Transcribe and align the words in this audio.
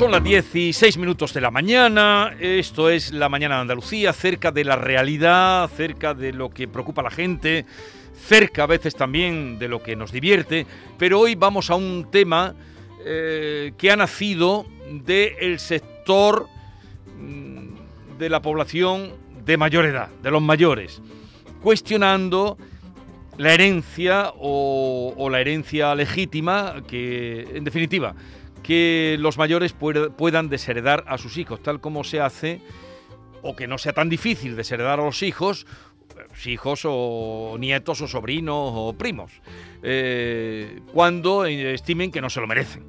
Son 0.00 0.12
las 0.12 0.24
16 0.24 0.96
minutos 0.96 1.34
de 1.34 1.42
la 1.42 1.50
mañana, 1.50 2.34
esto 2.40 2.88
es 2.88 3.12
la 3.12 3.28
mañana 3.28 3.56
de 3.56 3.60
Andalucía, 3.60 4.14
cerca 4.14 4.50
de 4.50 4.64
la 4.64 4.74
realidad, 4.74 5.68
cerca 5.76 6.14
de 6.14 6.32
lo 6.32 6.48
que 6.48 6.66
preocupa 6.66 7.02
a 7.02 7.04
la 7.04 7.10
gente, 7.10 7.66
cerca 8.26 8.62
a 8.62 8.66
veces 8.66 8.94
también 8.94 9.58
de 9.58 9.68
lo 9.68 9.82
que 9.82 9.96
nos 9.96 10.10
divierte, 10.10 10.66
pero 10.96 11.20
hoy 11.20 11.34
vamos 11.34 11.68
a 11.68 11.74
un 11.74 12.06
tema 12.10 12.54
eh, 13.04 13.72
que 13.76 13.90
ha 13.90 13.96
nacido 13.96 14.64
del 14.90 15.58
sector 15.58 16.46
mm, 17.18 18.16
de 18.18 18.30
la 18.30 18.40
población 18.40 19.12
de 19.44 19.58
mayor 19.58 19.84
edad, 19.84 20.08
de 20.22 20.30
los 20.30 20.40
mayores, 20.40 21.02
cuestionando 21.60 22.56
la 23.36 23.52
herencia 23.52 24.32
o, 24.38 25.12
o 25.14 25.28
la 25.28 25.42
herencia 25.42 25.94
legítima 25.94 26.76
que, 26.88 27.46
en 27.52 27.64
definitiva, 27.64 28.14
que 28.62 29.16
los 29.18 29.38
mayores 29.38 29.72
puedan 29.72 30.48
desheredar 30.48 31.04
a 31.06 31.18
sus 31.18 31.36
hijos, 31.38 31.62
tal 31.62 31.80
como 31.80 32.04
se 32.04 32.20
hace, 32.20 32.60
o 33.42 33.56
que 33.56 33.66
no 33.66 33.78
sea 33.78 33.92
tan 33.92 34.08
difícil 34.08 34.56
desheredar 34.56 35.00
a 35.00 35.04
los 35.04 35.22
hijos, 35.22 35.66
hijos 36.46 36.82
o 36.84 37.56
nietos 37.58 38.00
o 38.00 38.08
sobrinos 38.08 38.72
o 38.74 38.92
primos, 38.96 39.32
eh, 39.82 40.80
cuando 40.92 41.44
estimen 41.44 42.10
que 42.10 42.20
no 42.20 42.30
se 42.30 42.40
lo 42.40 42.46
merecen. 42.46 42.84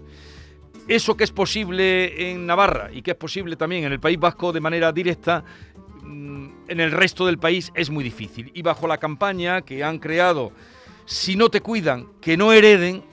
Eso 0.88 1.16
que 1.16 1.24
es 1.24 1.32
posible 1.32 2.32
en 2.32 2.46
Navarra 2.46 2.90
y 2.92 3.02
que 3.02 3.12
es 3.12 3.18
posible 3.18 3.56
también 3.56 3.84
en 3.86 3.92
el 3.92 4.00
País 4.00 4.20
Vasco 4.20 4.52
de 4.52 4.60
manera 4.60 4.92
directa, 4.92 5.44
mm, 6.04 6.50
en 6.68 6.80
el 6.80 6.92
resto 6.92 7.26
del 7.26 7.38
país 7.38 7.72
es 7.76 7.90
muy 7.90 8.04
difícil. 8.04 8.52
Y 8.54 8.62
bajo 8.62 8.88
la 8.88 8.98
campaña 8.98 9.62
que 9.62 9.84
han 9.84 10.00
creado, 10.00 10.52
si 11.06 11.36
no 11.36 11.50
te 11.50 11.62
cuidan, 11.62 12.08
que 12.20 12.36
no 12.36 12.52
hereden, 12.52 13.04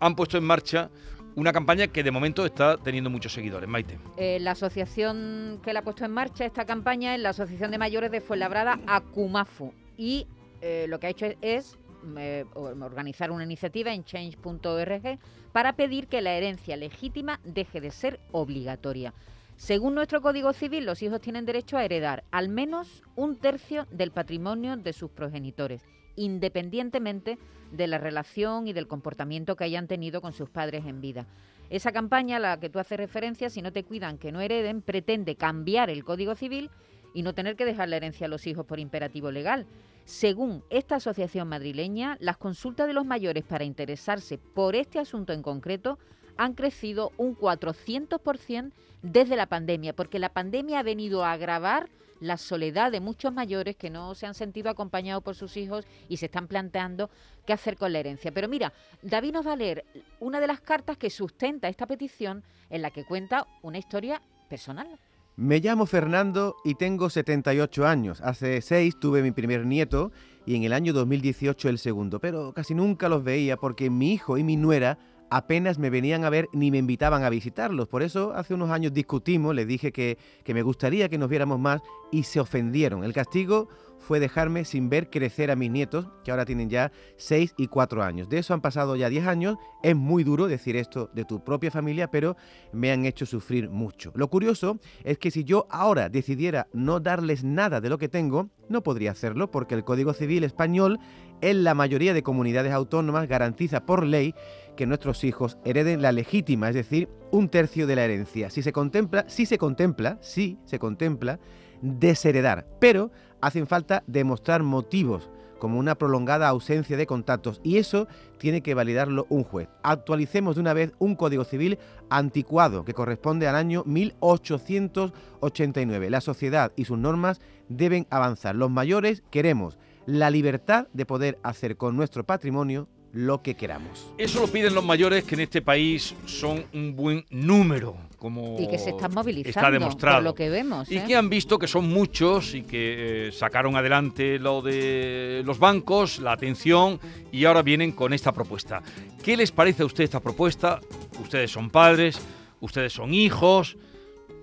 han 0.00 0.14
puesto 0.14 0.38
en 0.38 0.44
marcha 0.44 0.90
una 1.36 1.52
campaña 1.52 1.86
que 1.86 2.02
de 2.02 2.10
momento 2.10 2.44
está 2.44 2.78
teniendo 2.78 3.10
muchos 3.10 3.32
seguidores. 3.32 3.68
Maite. 3.68 3.98
Eh, 4.16 4.38
la 4.40 4.52
asociación 4.52 5.60
que 5.62 5.72
la 5.72 5.80
ha 5.80 5.82
puesto 5.82 6.04
en 6.04 6.10
marcha 6.10 6.44
esta 6.44 6.64
campaña 6.64 7.14
es 7.14 7.20
la 7.20 7.28
Asociación 7.28 7.70
de 7.70 7.78
Mayores 7.78 8.10
de 8.10 8.20
Fuenlabrada, 8.20 8.80
Acumafu. 8.86 9.72
Y 9.98 10.26
eh, 10.62 10.86
lo 10.88 10.98
que 10.98 11.06
ha 11.06 11.10
hecho 11.10 11.26
es, 11.42 11.76
eh, 12.16 12.44
organizar 12.54 13.30
una 13.30 13.44
iniciativa 13.44 13.92
en 13.92 14.04
change.org 14.04 15.18
para 15.52 15.74
pedir 15.74 16.06
que 16.08 16.22
la 16.22 16.32
herencia 16.32 16.76
legítima 16.76 17.38
deje 17.44 17.80
de 17.82 17.90
ser 17.90 18.18
obligatoria. 18.32 19.12
Según 19.56 19.94
nuestro 19.94 20.22
Código 20.22 20.52
Civil, 20.54 20.86
los 20.86 21.02
hijos 21.02 21.20
tienen 21.20 21.46
derecho 21.46 21.76
a 21.76 21.84
heredar 21.84 22.24
al 22.30 22.48
menos 22.48 23.02
un 23.14 23.36
tercio 23.36 23.86
del 23.90 24.10
patrimonio 24.10 24.76
de 24.76 24.92
sus 24.92 25.10
progenitores 25.10 25.82
independientemente 26.16 27.38
de 27.72 27.86
la 27.86 27.98
relación 27.98 28.66
y 28.66 28.72
del 28.72 28.88
comportamiento 28.88 29.56
que 29.56 29.64
hayan 29.64 29.86
tenido 29.86 30.20
con 30.20 30.32
sus 30.32 30.50
padres 30.50 30.86
en 30.86 31.00
vida. 31.00 31.26
Esa 31.68 31.92
campaña 31.92 32.36
a 32.36 32.40
la 32.40 32.60
que 32.60 32.70
tú 32.70 32.78
haces 32.78 32.98
referencia, 32.98 33.50
si 33.50 33.60
no 33.62 33.72
te 33.72 33.84
cuidan 33.84 34.18
que 34.18 34.32
no 34.32 34.40
hereden, 34.40 34.82
pretende 34.82 35.36
cambiar 35.36 35.90
el 35.90 36.04
Código 36.04 36.34
Civil 36.34 36.70
y 37.12 37.22
no 37.22 37.34
tener 37.34 37.56
que 37.56 37.64
dejar 37.64 37.88
la 37.88 37.96
herencia 37.96 38.26
a 38.26 38.30
los 38.30 38.46
hijos 38.46 38.66
por 38.66 38.78
imperativo 38.78 39.30
legal. 39.30 39.66
Según 40.04 40.62
esta 40.70 40.96
asociación 40.96 41.48
madrileña, 41.48 42.16
las 42.20 42.36
consultas 42.36 42.86
de 42.86 42.92
los 42.92 43.04
mayores 43.04 43.42
para 43.42 43.64
interesarse 43.64 44.38
por 44.38 44.76
este 44.76 45.00
asunto 45.00 45.32
en 45.32 45.42
concreto 45.42 45.98
han 46.36 46.54
crecido 46.54 47.12
un 47.16 47.36
400% 47.36 48.72
desde 49.02 49.36
la 49.36 49.46
pandemia, 49.46 49.94
porque 49.94 50.18
la 50.18 50.30
pandemia 50.30 50.80
ha 50.80 50.82
venido 50.82 51.24
a 51.24 51.32
agravar 51.32 51.88
la 52.20 52.36
soledad 52.36 52.92
de 52.92 53.00
muchos 53.00 53.32
mayores 53.32 53.76
que 53.76 53.90
no 53.90 54.14
se 54.14 54.26
han 54.26 54.34
sentido 54.34 54.70
acompañados 54.70 55.22
por 55.22 55.34
sus 55.34 55.56
hijos 55.56 55.86
y 56.08 56.16
se 56.16 56.26
están 56.26 56.48
planteando 56.48 57.10
qué 57.46 57.52
hacer 57.52 57.76
con 57.76 57.92
la 57.92 57.98
herencia. 57.98 58.32
Pero 58.32 58.48
mira, 58.48 58.72
David 59.02 59.32
nos 59.32 59.46
va 59.46 59.52
a 59.52 59.56
leer 59.56 59.84
una 60.18 60.40
de 60.40 60.46
las 60.46 60.60
cartas 60.60 60.96
que 60.96 61.10
sustenta 61.10 61.68
esta 61.68 61.86
petición 61.86 62.42
en 62.70 62.82
la 62.82 62.90
que 62.90 63.04
cuenta 63.04 63.46
una 63.62 63.78
historia 63.78 64.22
personal. 64.48 64.88
Me 65.36 65.60
llamo 65.60 65.84
Fernando 65.84 66.56
y 66.64 66.76
tengo 66.76 67.10
78 67.10 67.86
años. 67.86 68.22
Hace 68.22 68.62
seis 68.62 68.98
tuve 68.98 69.22
mi 69.22 69.32
primer 69.32 69.66
nieto 69.66 70.10
y 70.46 70.54
en 70.56 70.62
el 70.62 70.72
año 70.72 70.94
2018 70.94 71.68
el 71.68 71.78
segundo, 71.78 72.20
pero 72.20 72.54
casi 72.54 72.74
nunca 72.74 73.10
los 73.10 73.22
veía 73.22 73.58
porque 73.58 73.90
mi 73.90 74.14
hijo 74.14 74.38
y 74.38 74.44
mi 74.44 74.56
nuera 74.56 74.98
apenas 75.30 75.78
me 75.78 75.90
venían 75.90 76.24
a 76.24 76.30
ver 76.30 76.48
ni 76.52 76.70
me 76.70 76.78
invitaban 76.78 77.24
a 77.24 77.30
visitarlos. 77.30 77.88
Por 77.88 78.02
eso 78.02 78.32
hace 78.34 78.54
unos 78.54 78.70
años 78.70 78.92
discutimos, 78.92 79.54
les 79.54 79.66
dije 79.66 79.92
que, 79.92 80.18
que, 80.44 80.54
me 80.54 80.62
gustaría 80.62 81.08
que 81.08 81.18
nos 81.18 81.28
viéramos 81.28 81.58
más 81.58 81.82
y 82.10 82.24
se 82.24 82.40
ofendieron. 82.40 83.04
El 83.04 83.12
castigo 83.12 83.68
fue 83.98 84.20
dejarme 84.20 84.64
sin 84.64 84.88
ver 84.88 85.10
crecer 85.10 85.50
a 85.50 85.56
mis 85.56 85.70
nietos, 85.70 86.08
que 86.22 86.30
ahora 86.30 86.44
tienen 86.44 86.70
ya 86.70 86.92
6 87.16 87.54
y 87.56 87.66
4 87.66 88.02
años. 88.02 88.28
De 88.28 88.38
eso 88.38 88.54
han 88.54 88.60
pasado 88.60 88.94
ya 88.94 89.08
10 89.08 89.26
años. 89.26 89.56
Es 89.82 89.96
muy 89.96 90.22
duro 90.22 90.46
decir 90.46 90.76
esto 90.76 91.10
de 91.12 91.24
tu 91.24 91.42
propia 91.42 91.70
familia, 91.70 92.08
pero 92.10 92.36
me 92.72 92.92
han 92.92 93.04
hecho 93.04 93.26
sufrir 93.26 93.68
mucho. 93.68 94.12
Lo 94.14 94.28
curioso 94.28 94.78
es 95.02 95.18
que 95.18 95.30
si 95.30 95.44
yo 95.44 95.66
ahora 95.70 96.08
decidiera 96.08 96.68
no 96.72 97.00
darles 97.00 97.42
nada 97.42 97.80
de 97.80 97.88
lo 97.88 97.98
que 97.98 98.08
tengo, 98.08 98.48
no 98.68 98.82
podría 98.82 99.10
hacerlo 99.10 99.50
porque 99.50 99.74
el 99.74 99.84
Código 99.84 100.12
Civil 100.12 100.44
español 100.44 100.98
en 101.40 101.64
la 101.64 101.74
mayoría 101.74 102.14
de 102.14 102.22
comunidades 102.22 102.72
autónomas 102.72 103.28
garantiza 103.28 103.84
por 103.86 104.04
ley 104.04 104.34
que 104.76 104.86
nuestros 104.86 105.24
hijos 105.24 105.58
hereden 105.64 106.02
la 106.02 106.12
legítima, 106.12 106.68
es 106.68 106.74
decir, 106.74 107.08
un 107.30 107.48
tercio 107.48 107.86
de 107.86 107.96
la 107.96 108.04
herencia. 108.04 108.50
Si 108.50 108.62
se 108.62 108.72
contempla, 108.72 109.28
si 109.28 109.46
se 109.46 109.58
contempla, 109.58 110.18
si 110.20 110.58
se 110.64 110.78
contempla 110.78 111.40
desheredar, 111.82 112.66
pero 112.80 113.10
hacen 113.40 113.66
falta 113.66 114.02
demostrar 114.06 114.62
motivos 114.62 115.28
como 115.58 115.78
una 115.78 115.94
prolongada 115.94 116.48
ausencia 116.48 116.96
de 116.96 117.06
contactos 117.06 117.60
y 117.62 117.76
eso 117.78 118.08
tiene 118.38 118.60
que 118.60 118.74
validarlo 118.74 119.26
un 119.28 119.44
juez. 119.44 119.68
Actualicemos 119.82 120.56
de 120.56 120.60
una 120.60 120.74
vez 120.74 120.92
un 120.98 121.16
Código 121.16 121.44
Civil 121.44 121.78
anticuado 122.10 122.84
que 122.84 122.92
corresponde 122.94 123.48
al 123.48 123.56
año 123.56 123.82
1889. 123.86 126.10
La 126.10 126.20
sociedad 126.20 126.72
y 126.76 126.84
sus 126.84 126.98
normas 126.98 127.40
deben 127.68 128.06
avanzar. 128.10 128.54
Los 128.54 128.70
mayores 128.70 129.22
queremos 129.30 129.78
la 130.06 130.30
libertad 130.30 130.86
de 130.92 131.06
poder 131.06 131.38
hacer 131.42 131.76
con 131.76 131.96
nuestro 131.96 132.24
patrimonio 132.24 132.88
lo 133.12 133.42
que 133.42 133.54
queramos. 133.54 134.12
Eso 134.18 134.40
lo 134.40 134.48
piden 134.48 134.74
los 134.74 134.84
mayores 134.84 135.24
que 135.24 135.34
en 135.34 135.42
este 135.42 135.62
país 135.62 136.14
son 136.26 136.64
un 136.74 136.94
buen 136.94 137.24
número, 137.30 137.96
como 138.18 138.56
y 138.60 138.68
que 138.68 138.78
se 138.78 138.90
están 138.90 139.14
movilizando, 139.14 139.58
está 139.58 139.70
demostrado. 139.70 140.16
Por 140.18 140.24
lo 140.24 140.34
que 140.34 140.48
vemos. 140.48 140.90
Y 140.90 140.98
¿eh? 140.98 141.04
que 141.06 141.16
han 141.16 141.28
visto 141.28 141.58
que 141.58 141.66
son 141.66 141.88
muchos 141.88 142.54
y 142.54 142.62
que 142.62 143.28
eh, 143.28 143.32
sacaron 143.32 143.76
adelante 143.76 144.38
lo 144.38 144.62
de 144.62 145.42
los 145.44 145.58
bancos, 145.58 146.18
la 146.18 146.32
atención 146.32 147.00
y 147.32 147.44
ahora 147.44 147.62
vienen 147.62 147.92
con 147.92 148.12
esta 148.12 148.32
propuesta. 148.32 148.82
¿Qué 149.22 149.36
les 149.36 149.50
parece 149.50 149.82
a 149.82 149.86
usted 149.86 150.04
esta 150.04 150.20
propuesta? 150.20 150.80
Ustedes 151.20 151.50
son 151.50 151.70
padres, 151.70 152.20
ustedes 152.60 152.92
son 152.92 153.14
hijos 153.14 153.76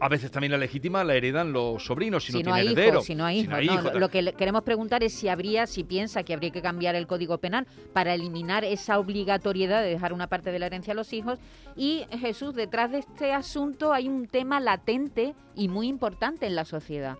a 0.03 0.09
veces 0.09 0.29
también 0.31 0.51
la 0.51 0.57
legítima 0.57 1.01
la 1.05 1.15
heredan 1.15 1.53
los 1.53 1.85
sobrinos 1.85 2.25
si, 2.25 2.33
no, 2.33 2.41
tienen 2.41 2.67
heredero. 2.67 3.01
si 3.01 3.15
no 3.15 3.23
hay 3.23 3.39
hijos. 3.39 3.93
lo 3.95 4.09
que 4.09 4.33
queremos 4.33 4.63
preguntar 4.63 5.01
es 5.01 5.13
si 5.13 5.29
habría, 5.29 5.65
si 5.65 5.85
piensa 5.85 6.23
que 6.23 6.33
habría 6.33 6.51
que 6.51 6.61
cambiar 6.61 6.95
el 6.95 7.07
Código 7.07 7.37
Penal 7.37 7.65
para 7.93 8.13
eliminar 8.13 8.65
esa 8.65 8.99
obligatoriedad 8.99 9.81
de 9.81 9.87
dejar 9.87 10.11
una 10.11 10.27
parte 10.27 10.51
de 10.51 10.59
la 10.59 10.65
herencia 10.65 10.91
a 10.91 10.95
los 10.95 11.13
hijos. 11.13 11.39
Y 11.77 12.03
Jesús, 12.19 12.53
detrás 12.53 12.91
de 12.91 12.99
este 12.99 13.31
asunto 13.31 13.93
hay 13.93 14.09
un 14.09 14.27
tema 14.27 14.59
latente 14.59 15.35
y 15.55 15.69
muy 15.69 15.87
importante 15.87 16.47
en 16.47 16.55
la 16.55 16.65
sociedad. 16.65 17.17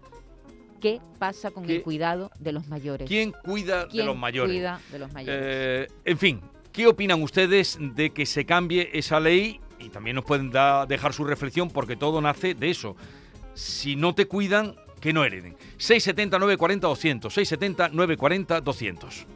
¿Qué 0.82 1.00
pasa 1.20 1.52
con 1.52 1.70
el 1.70 1.84
cuidado 1.84 2.32
de 2.38 2.52
los 2.52 2.68
mayores? 2.68 3.08
¿Quién 3.08 3.32
cuida 3.32 3.86
de 3.86 4.04
los 4.04 4.18
mayores? 4.18 4.54
Cuida 4.54 4.82
de 4.92 5.00
los 5.00 5.14
mayores? 5.14 5.42
Eh, 5.42 5.88
en 6.04 6.18
fin, 6.18 6.42
¿qué 6.74 6.86
opinan 6.86 7.24
ustedes 7.24 7.78
de 7.80 8.10
que 8.10 8.26
se 8.26 8.46
cambie 8.46 8.90
esa 8.92 9.22
ley 9.22 9.62
y 9.84 9.90
también 9.90 10.16
nos 10.16 10.26
pueden 10.26 10.52
dejar 10.88 11.14
su 11.14 11.24
reflexión 11.24 11.70
porque 11.70 11.96
todo 11.96 12.22
nace 12.22 12.54
de 12.54 12.70
eso. 12.70 12.96
Si 13.54 13.96
no 13.96 14.16
te 14.16 14.26
cuidan, 14.28 14.76
que 15.00 15.14
no 15.14 15.24
hereden. 15.24 15.56
670 15.78 16.40
940 16.40 16.88
200, 16.88 17.34
670 17.34 17.90
940 17.90 18.62
200. 18.62 19.28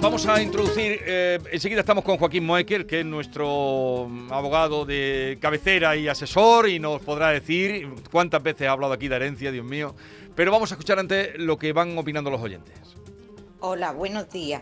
vamos 0.00 0.26
a 0.26 0.40
introducir, 0.40 0.98
eh, 1.04 1.38
enseguida 1.52 1.80
estamos 1.80 2.04
con 2.04 2.16
Joaquín 2.16 2.46
Moecker, 2.46 2.86
que 2.86 3.00
es 3.00 3.06
nuestro 3.06 4.08
abogado 4.30 4.86
de 4.86 5.36
cabecera 5.42 5.94
y 5.94 6.08
asesor, 6.08 6.70
y 6.70 6.78
nos 6.78 7.02
podrá 7.02 7.28
decir 7.28 7.86
cuántas 8.10 8.42
veces 8.42 8.66
ha 8.66 8.72
hablado 8.72 8.94
aquí 8.94 9.08
de 9.08 9.16
herencia, 9.16 9.52
Dios 9.52 9.66
mío. 9.66 9.94
Pero 10.34 10.50
vamos 10.50 10.72
a 10.72 10.74
escuchar 10.74 10.98
antes 10.98 11.38
lo 11.38 11.58
que 11.58 11.74
van 11.74 11.98
opinando 11.98 12.30
los 12.30 12.40
oyentes. 12.40 12.93
Hola, 13.66 13.92
buenos 13.92 14.28
días. 14.28 14.60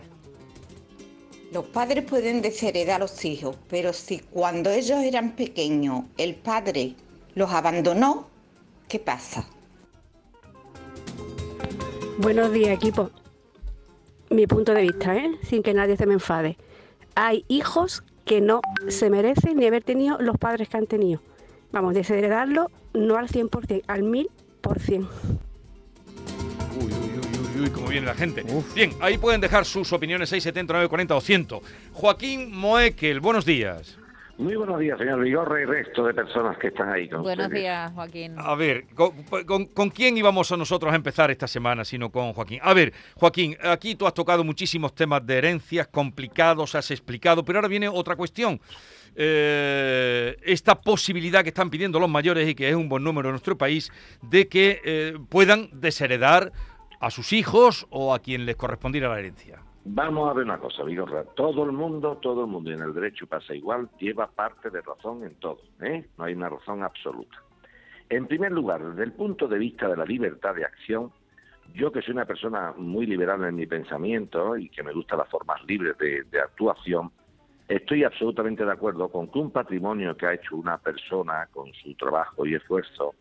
Los 1.51 1.65
padres 1.65 2.05
pueden 2.05 2.41
desheredar 2.41 2.95
a 2.95 2.99
los 2.99 3.25
hijos, 3.25 3.57
pero 3.67 3.91
si 3.91 4.19
cuando 4.19 4.69
ellos 4.69 5.01
eran 5.01 5.35
pequeños 5.35 6.05
el 6.17 6.35
padre 6.35 6.95
los 7.35 7.51
abandonó, 7.51 8.29
¿qué 8.87 8.99
pasa? 8.99 9.45
Buenos 12.17 12.53
días, 12.53 12.69
equipo. 12.69 13.11
Mi 14.29 14.47
punto 14.47 14.73
de 14.73 14.83
vista, 14.83 15.13
¿eh? 15.17 15.37
sin 15.43 15.63
que 15.63 15.73
nadie 15.73 15.97
se 15.97 16.05
me 16.05 16.13
enfade. 16.13 16.57
Hay 17.15 17.43
hijos 17.49 18.05
que 18.23 18.39
no 18.39 18.61
se 18.87 19.09
merecen 19.09 19.57
ni 19.57 19.65
haber 19.65 19.83
tenido 19.83 20.17
los 20.19 20.37
padres 20.37 20.69
que 20.69 20.77
han 20.77 20.87
tenido. 20.87 21.19
Vamos, 21.73 21.93
desheredarlo 21.93 22.71
no 22.93 23.17
al 23.17 23.27
100%, 23.27 23.83
al 23.85 24.03
1000%. 24.03 25.07
Uy, 27.55 27.61
uy, 27.61 27.69
cómo 27.69 27.87
viene 27.87 28.05
la 28.07 28.15
gente. 28.15 28.43
Uf. 28.47 28.73
Bien, 28.73 28.91
ahí 29.01 29.17
pueden 29.17 29.41
dejar 29.41 29.65
sus 29.65 29.91
opiniones 29.93 30.29
679 30.29 30.87
40 30.89 31.15
o 31.15 31.21
100. 31.21 31.47
Joaquín 31.91 32.51
Moekel, 32.55 33.19
buenos 33.19 33.45
días. 33.45 33.97
Muy 34.35 34.55
buenos 34.55 34.79
días, 34.79 34.97
señor 34.97 35.21
Vigorra 35.21 35.61
y 35.61 35.65
resto 35.65 36.05
de 36.07 36.13
personas 36.15 36.57
que 36.57 36.67
están 36.69 36.89
ahí 36.91 37.07
con 37.07 37.21
Buenos 37.21 37.45
ustedes. 37.45 37.61
días, 37.61 37.91
Joaquín. 37.93 38.33
A 38.37 38.55
ver, 38.55 38.85
¿con, 38.95 39.11
con- 39.45 39.65
con 39.67 39.89
quién 39.91 40.17
íbamos 40.17 40.51
a 40.51 40.57
nosotros 40.57 40.91
a 40.91 40.95
empezar 40.95 41.29
esta 41.29 41.47
semana, 41.47 41.85
sino 41.85 42.09
con 42.11 42.33
Joaquín? 42.33 42.59
A 42.63 42.73
ver, 42.73 42.91
Joaquín, 43.13 43.55
aquí 43.61 43.93
tú 43.93 44.07
has 44.07 44.13
tocado 44.15 44.43
muchísimos 44.43 44.95
temas 44.95 45.23
de 45.25 45.37
herencias 45.37 45.87
complicados, 45.87 46.73
has 46.73 46.89
explicado, 46.89 47.45
pero 47.45 47.59
ahora 47.59 47.67
viene 47.67 47.87
otra 47.87 48.15
cuestión. 48.15 48.59
Eh, 49.15 50.35
esta 50.43 50.81
posibilidad 50.81 51.43
que 51.43 51.49
están 51.49 51.69
pidiendo 51.69 51.99
los 51.99 52.09
mayores 52.09 52.49
y 52.49 52.55
que 52.55 52.67
es 52.69 52.75
un 52.75 52.89
buen 52.89 53.03
número 53.03 53.29
en 53.29 53.33
nuestro 53.33 53.55
país, 53.55 53.91
de 54.23 54.47
que 54.47 54.81
eh, 54.83 55.13
puedan 55.29 55.69
desheredar 55.73 56.51
a 57.03 57.11
sus 57.11 57.33
hijos 57.33 57.85
o 57.89 58.13
a 58.13 58.19
quien 58.19 58.45
les 58.45 58.55
correspondiera 58.55 59.09
la 59.09 59.19
herencia. 59.19 59.59
Vamos 59.83 60.29
a 60.29 60.33
ver 60.33 60.45
una 60.45 60.57
cosa, 60.57 60.83
Vigorra. 60.83 61.25
Todo 61.35 61.65
el 61.65 61.73
mundo, 61.73 62.17
todo 62.21 62.45
el 62.45 62.47
mundo 62.47 62.71
y 62.71 62.73
en 62.75 62.81
el 62.81 62.93
derecho 62.93 63.27
pasa 63.27 63.53
igual, 63.53 63.89
lleva 63.99 64.27
parte 64.27 64.69
de 64.69 64.81
razón 64.81 65.25
en 65.25 65.35
todo. 65.35 65.59
¿eh? 65.81 66.05
No 66.17 66.23
hay 66.23 66.33
una 66.33 66.47
razón 66.47 66.81
absoluta. 66.81 67.35
En 68.07 68.25
primer 68.27 68.53
lugar, 68.53 68.81
desde 68.81 69.03
el 69.03 69.11
punto 69.11 69.49
de 69.49 69.59
vista 69.59 69.89
de 69.89 69.97
la 69.97 70.05
libertad 70.05 70.55
de 70.55 70.63
acción, 70.63 71.11
yo 71.73 71.91
que 71.91 72.01
soy 72.01 72.13
una 72.13 72.25
persona 72.25 72.73
muy 72.77 73.05
liberal 73.05 73.43
en 73.43 73.55
mi 73.55 73.65
pensamiento 73.65 74.55
y 74.55 74.69
que 74.69 74.81
me 74.81 74.93
gustan 74.93 75.17
las 75.17 75.29
formas 75.29 75.61
libres 75.65 75.97
de, 75.97 76.23
de 76.23 76.39
actuación, 76.39 77.11
estoy 77.67 78.05
absolutamente 78.05 78.63
de 78.63 78.71
acuerdo 78.71 79.09
con 79.09 79.27
que 79.27 79.39
un 79.39 79.51
patrimonio 79.51 80.15
que 80.15 80.27
ha 80.27 80.33
hecho 80.35 80.55
una 80.55 80.77
persona 80.77 81.49
con 81.51 81.73
su 81.73 81.93
trabajo 81.95 82.45
y 82.45 82.55
esfuerzo 82.55 83.15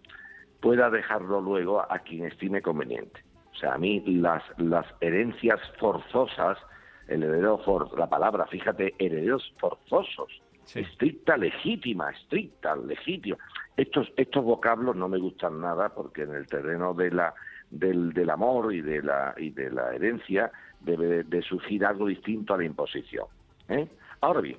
pueda 0.60 0.88
dejarlo 0.88 1.40
luego 1.40 1.80
a 1.80 1.98
quien 1.98 2.26
estime 2.26 2.62
conveniente. 2.62 3.31
Sea, 3.62 3.74
a 3.74 3.78
mí 3.78 4.02
las, 4.06 4.42
las 4.58 4.84
herencias 5.00 5.60
forzosas, 5.78 6.58
el 7.06 7.22
heredero 7.22 7.58
for, 7.58 7.96
la 7.96 8.08
palabra, 8.08 8.44
fíjate, 8.46 8.94
herederos 8.98 9.54
forzosos, 9.60 10.42
Sí. 10.64 10.80
estricta, 10.80 11.36
legítima, 11.36 12.10
estricta, 12.10 12.74
legítima. 12.76 13.36
Estos, 13.76 14.12
estos 14.16 14.44
vocablos 14.44 14.96
no 14.96 15.08
me 15.08 15.18
gustan 15.18 15.60
nada 15.60 15.88
porque 15.90 16.22
en 16.22 16.34
el 16.34 16.46
terreno 16.46 16.92
de 16.94 17.10
la, 17.12 17.34
del, 17.70 18.12
del 18.12 18.30
amor 18.30 18.72
y 18.74 18.80
de 18.80 19.02
la, 19.02 19.34
y 19.36 19.50
de 19.50 19.70
la 19.70 19.94
herencia 19.94 20.50
debe 20.80 21.22
de, 21.22 21.42
surgir 21.42 21.84
algo 21.84 22.06
distinto 22.06 22.54
a 22.54 22.58
la 22.58 22.64
imposición. 22.64 23.26
¿eh? 23.68 23.88
Ahora 24.20 24.40
bien, 24.40 24.58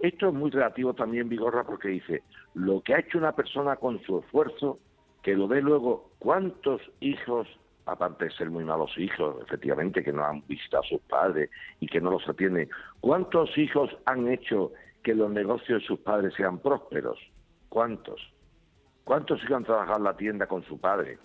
esto 0.00 0.28
es 0.28 0.34
muy 0.34 0.50
relativo 0.50 0.94
también, 0.94 1.28
Vigorra, 1.28 1.64
porque 1.64 1.88
dice, 1.88 2.22
lo 2.54 2.80
que 2.82 2.94
ha 2.94 3.00
hecho 3.00 3.18
una 3.18 3.32
persona 3.32 3.76
con 3.76 4.00
su 4.02 4.20
esfuerzo, 4.20 4.78
que 5.22 5.34
lo 5.34 5.48
dé 5.48 5.60
luego, 5.60 6.10
¿cuántos 6.18 6.80
hijos, 7.00 7.48
aparte 7.86 8.26
de 8.26 8.30
ser 8.30 8.50
muy 8.50 8.64
malos 8.64 8.96
hijos, 8.98 9.36
efectivamente, 9.42 10.02
que 10.02 10.12
no 10.12 10.24
han 10.24 10.42
visitado 10.46 10.82
a 10.82 10.88
sus 10.88 11.00
padres 11.02 11.50
y 11.80 11.86
que 11.86 12.00
no 12.00 12.10
los 12.10 12.26
atienden, 12.28 12.68
¿cuántos 13.00 13.56
hijos 13.58 13.96
han 14.06 14.28
hecho 14.28 14.72
que 15.02 15.14
los 15.14 15.30
negocios 15.30 15.82
de 15.82 15.86
sus 15.86 15.98
padres 16.00 16.34
sean 16.34 16.58
prósperos? 16.58 17.18
¿Cuántos? 17.68 18.32
¿Cuántos 19.04 19.42
hijos 19.42 19.56
han 19.56 19.64
trabajado 19.64 19.98
en 19.98 20.04
la 20.04 20.16
tienda 20.16 20.46
con 20.46 20.64
su 20.64 20.80
padre? 20.80 21.18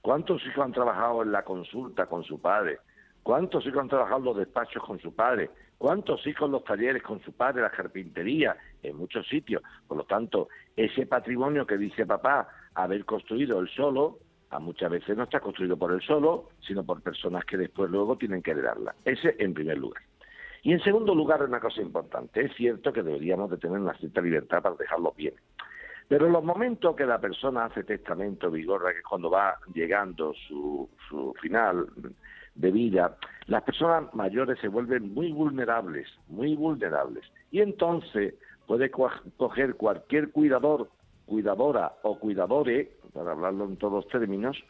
¿Cuántos 0.00 0.44
hijos 0.46 0.64
han 0.64 0.72
trabajado 0.72 1.22
en 1.22 1.32
la 1.32 1.42
consulta 1.42 2.06
con 2.06 2.22
su 2.22 2.40
padre? 2.40 2.78
¿Cuántos 3.22 3.66
hijos 3.66 3.80
han 3.80 3.88
trabajado 3.88 4.18
en 4.18 4.24
los 4.26 4.36
despachos 4.36 4.82
con 4.84 5.00
su 5.00 5.14
padre? 5.14 5.50
¿Cuántos 5.78 6.24
hijos 6.26 6.46
en 6.46 6.52
los 6.52 6.64
talleres 6.64 7.02
con 7.02 7.20
su 7.22 7.32
padre, 7.32 7.62
la 7.62 7.70
carpintería, 7.70 8.56
en 8.82 8.96
muchos 8.96 9.26
sitios? 9.26 9.62
Por 9.88 9.96
lo 9.96 10.04
tanto, 10.04 10.48
ese 10.76 11.06
patrimonio 11.06 11.66
que 11.66 11.76
dice 11.76 12.06
papá 12.06 12.48
haber 12.74 13.04
construido 13.04 13.58
él 13.60 13.68
solo, 13.74 14.18
a 14.50 14.58
muchas 14.58 14.90
veces 14.90 15.16
no 15.16 15.24
está 15.24 15.40
construido 15.40 15.76
por 15.76 15.92
él 15.92 16.00
solo, 16.02 16.48
sino 16.60 16.84
por 16.84 17.02
personas 17.02 17.44
que 17.44 17.56
después 17.56 17.90
luego 17.90 18.16
tienen 18.16 18.42
que 18.42 18.52
heredarla. 18.52 18.94
Ese 19.04 19.34
en 19.38 19.54
primer 19.54 19.78
lugar. 19.78 20.02
Y 20.62 20.72
en 20.72 20.80
segundo 20.80 21.14
lugar, 21.14 21.42
una 21.42 21.60
cosa 21.60 21.82
importante, 21.82 22.42
es 22.42 22.54
cierto 22.54 22.92
que 22.92 23.02
deberíamos 23.02 23.50
de 23.50 23.58
tener 23.58 23.78
una 23.78 23.94
cierta 23.98 24.20
libertad 24.20 24.62
para 24.62 24.76
dejarlo 24.76 25.12
bien. 25.16 25.34
Pero 26.08 26.26
en 26.26 26.32
los 26.32 26.44
momentos 26.44 26.94
que 26.96 27.04
la 27.06 27.18
persona 27.20 27.66
hace 27.66 27.82
testamento, 27.84 28.50
Vigorra, 28.50 28.92
que 28.92 28.98
es 28.98 29.04
cuando 29.04 29.30
va 29.30 29.56
llegando 29.74 30.32
su, 30.48 30.88
final 31.40 31.86
de 32.54 32.70
vida, 32.70 33.16
las 33.46 33.62
personas 33.62 34.14
mayores 34.14 34.58
se 34.60 34.68
vuelven 34.68 35.12
muy 35.12 35.32
vulnerables, 35.32 36.08
muy 36.28 36.54
vulnerables. 36.56 37.24
Y 37.50 37.60
entonces 37.60 38.34
puede 38.66 38.90
co- 38.90 39.10
coger 39.36 39.74
cualquier 39.74 40.30
cuidador, 40.30 40.88
cuidadora 41.26 41.94
o 42.02 42.18
cuidadore, 42.18 42.92
para 43.14 43.32
hablarlo 43.32 43.64
en 43.64 43.76
todos 43.76 44.06
términos, 44.08 44.62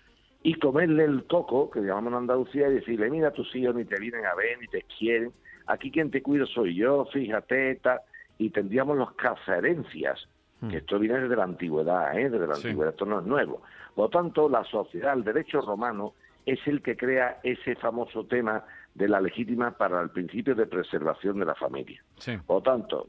y 0.42 0.54
comerle 0.54 1.04
el 1.04 1.24
coco, 1.26 1.70
que 1.70 1.80
llamamos 1.80 2.12
en 2.12 2.18
Andalucía, 2.18 2.68
y 2.68 2.74
decirle, 2.74 3.10
mira, 3.10 3.32
tus 3.32 3.54
hijos 3.56 3.74
ni 3.74 3.84
te 3.86 3.98
vienen 3.98 4.26
a 4.26 4.34
ver, 4.34 4.58
ni 4.60 4.66
te 4.68 4.82
quieren, 4.98 5.32
aquí 5.66 5.90
quien 5.90 6.10
te 6.10 6.22
cuido 6.22 6.46
soy 6.46 6.74
yo, 6.76 7.06
fíjate, 7.06 7.76
tal, 7.76 8.00
y 8.38 8.50
tendríamos 8.50 8.96
los 8.98 9.12
cazaherencias, 9.14 10.28
que 10.70 10.78
esto 10.78 10.98
viene 10.98 11.20
desde 11.20 11.36
la 11.36 11.44
antigüedad, 11.44 12.18
¿eh? 12.18 12.30
desde 12.30 12.46
la 12.46 12.54
Sí. 12.54 12.68
antigüedad, 12.68 12.92
esto 12.94 13.04
no 13.04 13.20
es 13.20 13.26
nuevo. 13.26 13.60
Por 13.94 14.04
lo 14.06 14.08
tanto, 14.10 14.48
la 14.48 14.64
sociedad, 14.64 15.12
el 15.14 15.22
derecho 15.24 15.60
romano, 15.60 16.14
es 16.46 16.58
el 16.66 16.80
que 16.82 16.96
crea 16.96 17.38
ese 17.42 17.74
famoso 17.76 18.24
tema 18.24 18.64
de 18.94 19.08
la 19.08 19.20
legítima 19.20 19.72
para 19.72 20.00
el 20.00 20.08
principio 20.10 20.54
de 20.54 20.66
preservación 20.66 21.38
de 21.38 21.44
la 21.46 21.54
familia. 21.54 22.02
Sí. 22.16 22.32
Por 22.46 22.56
lo 22.56 22.62
tanto, 22.62 23.08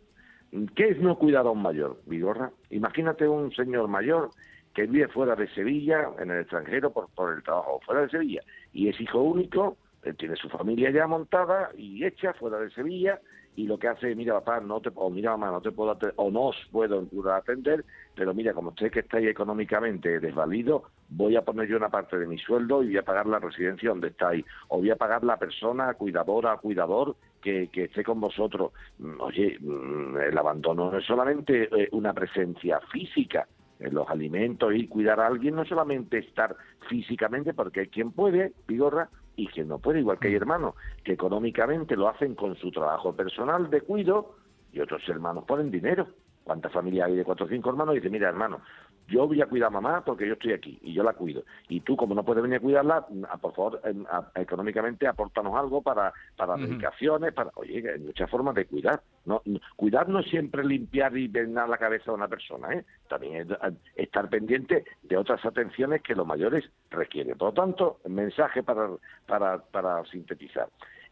¿qué 0.75 0.89
es 0.89 0.99
no 0.99 1.17
cuidar 1.17 1.45
a 1.45 1.51
un 1.51 1.61
mayor, 1.61 1.97
Vigorra? 2.05 2.51
Imagínate 2.71 3.25
un 3.27 3.51
señor 3.53 3.87
mayor 3.87 4.31
que 4.75 4.85
vive 4.85 5.07
fuera 5.07 5.35
de 5.35 5.47
Sevilla, 5.55 6.09
en 6.19 6.29
el 6.29 6.41
extranjero, 6.41 6.91
por, 6.91 7.09
por 7.15 7.33
el 7.33 7.41
trabajo, 7.41 7.79
fuera 7.85 8.01
de 8.01 8.09
Sevilla, 8.09 8.41
y 8.73 8.89
es 8.89 8.99
hijo 8.99 9.21
único, 9.21 9.77
tiene 10.17 10.35
su 10.35 10.49
familia 10.49 10.91
ya 10.91 11.07
montada 11.07 11.71
y 11.75 12.05
hecha 12.05 12.33
fuera 12.33 12.59
de 12.59 12.69
Sevilla, 12.69 13.19
y 13.55 13.67
lo 13.67 13.79
que 13.79 13.87
hace 13.87 14.11
es, 14.11 14.17
mira 14.17 14.33
papá, 14.33 14.59
no 14.59 14.81
te, 14.81 14.91
o 14.93 15.09
mira 15.09 15.31
mamá, 15.31 15.49
no 15.49 15.61
te 15.61 15.71
puedo 15.71 15.91
atender, 15.91 16.13
o 16.17 16.29
no 16.29 16.47
os 16.47 16.57
puedo 16.71 17.07
atender, 17.33 17.85
pero 18.13 18.33
mira, 18.33 18.53
como 18.53 18.69
usted 18.69 18.91
que 18.91 18.99
estáis 18.99 19.27
económicamente 19.29 20.19
desvalido, 20.19 20.83
voy 21.09 21.37
a 21.37 21.41
poner 21.41 21.69
yo 21.69 21.77
una 21.77 21.89
parte 21.89 22.17
de 22.17 22.27
mi 22.27 22.37
sueldo 22.37 22.83
y 22.83 22.87
voy 22.87 22.97
a 22.97 23.05
pagar 23.05 23.27
la 23.27 23.39
residencia 23.39 23.89
donde 23.89 24.09
estáis, 24.09 24.45
o 24.67 24.79
voy 24.79 24.91
a 24.91 24.97
pagar 24.97 25.23
la 25.23 25.37
persona 25.37 25.93
cuidadora, 25.93 26.57
cuidador 26.57 27.15
que, 27.41 27.69
que 27.69 27.85
esté 27.85 28.03
con 28.03 28.19
vosotros. 28.19 28.73
Mm, 28.99 29.21
Oye, 29.21 29.57
mm, 29.59 30.17
el 30.17 30.37
abandono 30.37 30.91
no 30.91 30.97
es 30.97 31.05
solamente 31.05 31.69
eh, 31.71 31.87
una 31.93 32.13
presencia 32.13 32.81
física, 32.91 33.47
los 33.79 34.09
alimentos 34.09 34.73
y 34.73 34.87
cuidar 34.87 35.19
a 35.19 35.27
alguien 35.27 35.55
no 35.55 35.65
solamente 35.65 36.19
estar 36.19 36.55
físicamente, 36.89 37.53
porque 37.53 37.81
hay 37.81 37.87
quien 37.87 38.11
puede, 38.11 38.53
Vigorra, 38.67 39.09
y 39.35 39.47
quien 39.47 39.67
no 39.67 39.79
puede, 39.79 39.99
igual 39.99 40.19
que 40.19 40.29
hay 40.29 40.35
hermanos 40.35 40.75
que 41.03 41.13
económicamente 41.13 41.95
lo 41.95 42.07
hacen 42.07 42.35
con 42.35 42.55
su 42.55 42.71
trabajo 42.71 43.13
personal 43.15 43.69
de 43.69 43.81
cuido 43.81 44.35
y 44.71 44.79
otros 44.79 45.07
hermanos 45.07 45.43
ponen 45.45 45.71
dinero. 45.71 46.07
¿Cuántas 46.43 46.71
familias 46.71 47.07
hay 47.07 47.15
de 47.15 47.23
cuatro 47.23 47.47
o 47.47 47.49
cinco 47.49 47.71
hermanos? 47.71 47.95
Y 47.95 47.99
dice, 47.99 48.09
mira, 48.09 48.29
hermano, 48.29 48.61
yo 49.07 49.27
voy 49.27 49.41
a 49.41 49.45
cuidar 49.45 49.67
a 49.67 49.69
mamá 49.71 50.03
porque 50.03 50.27
yo 50.27 50.33
estoy 50.33 50.53
aquí 50.53 50.79
y 50.81 50.93
yo 50.93 51.03
la 51.03 51.13
cuido. 51.13 51.43
Y 51.69 51.81
tú, 51.81 51.95
como 51.95 52.15
no 52.15 52.23
puedes 52.23 52.41
venir 52.43 52.57
a 52.57 52.61
cuidarla, 52.61 53.05
a- 53.29 53.37
por 53.37 53.53
favor, 53.53 53.81
em, 53.83 54.05
a- 54.09 54.31
económicamente 54.35 55.07
apórtanos 55.07 55.55
algo 55.55 55.81
para, 55.81 56.13
para 56.35 56.55
medicaciones, 56.67 57.33
para... 57.33 57.51
Oye, 57.55 57.83
hay 57.91 57.99
muchas 57.99 58.29
formas 58.29 58.55
de 58.55 58.65
cuidar. 58.65 59.01
No, 59.25 59.41
no- 59.45 59.59
cuidar 59.75 60.09
no 60.09 60.19
es 60.19 60.27
siempre 60.27 60.63
limpiar 60.63 61.15
y 61.17 61.27
venar 61.27 61.69
la 61.69 61.77
cabeza 61.77 62.05
de 62.11 62.15
una 62.17 62.27
persona, 62.27 62.73
¿eh? 62.73 62.85
También 63.07 63.35
es 63.35 63.51
eh, 63.51 63.73
estar 63.95 64.29
pendiente 64.29 64.85
de 65.03 65.17
otras 65.17 65.43
atenciones 65.45 66.01
que 66.01 66.15
los 66.15 66.25
mayores 66.25 66.63
requieren. 66.89 67.37
Por 67.37 67.49
lo 67.49 67.53
tanto, 67.53 67.99
mensaje 68.07 68.63
para, 68.63 68.89
para, 69.27 69.59
para 69.59 70.03
sintetizar. 70.05 70.67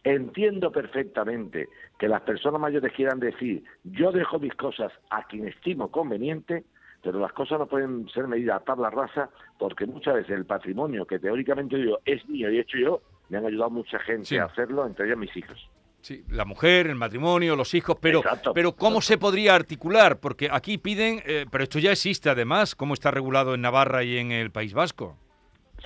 Entiendo 0.06 0.70
perfectamente 0.72 1.70
que 1.98 2.10
las 2.10 2.22
personas 2.24 2.60
mayores 2.60 2.92
quieran 2.94 3.20
decir, 3.20 3.64
yo 3.86 4.12
dejo 4.12 4.38
mis 4.38 4.54
cosas 4.56 4.92
a 5.10 5.24
quien 5.28 5.48
estimo 5.48 5.92
conveniente, 5.92 6.66
pero 7.04 7.20
las 7.20 7.34
cosas 7.34 7.60
no 7.60 7.68
pueden 7.68 8.08
ser 8.10 8.28
medidas 8.28 8.62
a 8.62 8.64
tabla 8.64 8.90
rasa 8.90 9.30
porque 9.60 9.86
muchas 9.86 10.16
veces 10.16 10.32
el 10.32 10.46
patrimonio 10.46 11.06
que 11.06 11.20
teóricamente 11.20 11.80
yo 11.84 12.00
es 12.06 12.28
mío 12.28 12.50
y 12.50 12.58
he 12.58 12.62
hecho 12.62 12.78
yo, 12.78 13.02
me 13.30 13.38
han 13.38 13.46
ayudado 13.46 13.70
mucha 13.70 14.00
gente 14.00 14.26
Sí. 14.26 14.38
a 14.38 14.46
hacerlo, 14.46 14.86
entre 14.88 15.06
ellos 15.06 15.18
mis 15.18 15.36
hijos. 15.36 15.70
Sí, 16.02 16.24
la 16.30 16.44
mujer, 16.44 16.88
el 16.88 16.96
matrimonio, 16.96 17.56
los 17.56 17.74
hijos, 17.74 17.98
pero, 18.02 18.20
Exacto, 18.20 18.54
pero 18.54 18.74
¿cómo 18.74 18.98
exacto. 18.98 19.08
se 19.08 19.18
podría 19.18 19.56
articular? 19.56 20.20
Porque 20.20 20.50
aquí 20.52 20.78
piden, 20.78 21.22
eh, 21.26 21.46
pero 21.50 21.64
esto 21.64 21.80
ya 21.80 21.92
existe 21.92 22.30
además, 22.30 22.76
¿cómo 22.76 22.94
está 22.94 23.10
regulado 23.12 23.54
en 23.54 23.62
Navarra 23.62 24.04
y 24.04 24.18
en 24.18 24.32
el 24.34 24.52
País 24.52 24.74
Vasco? 24.74 25.16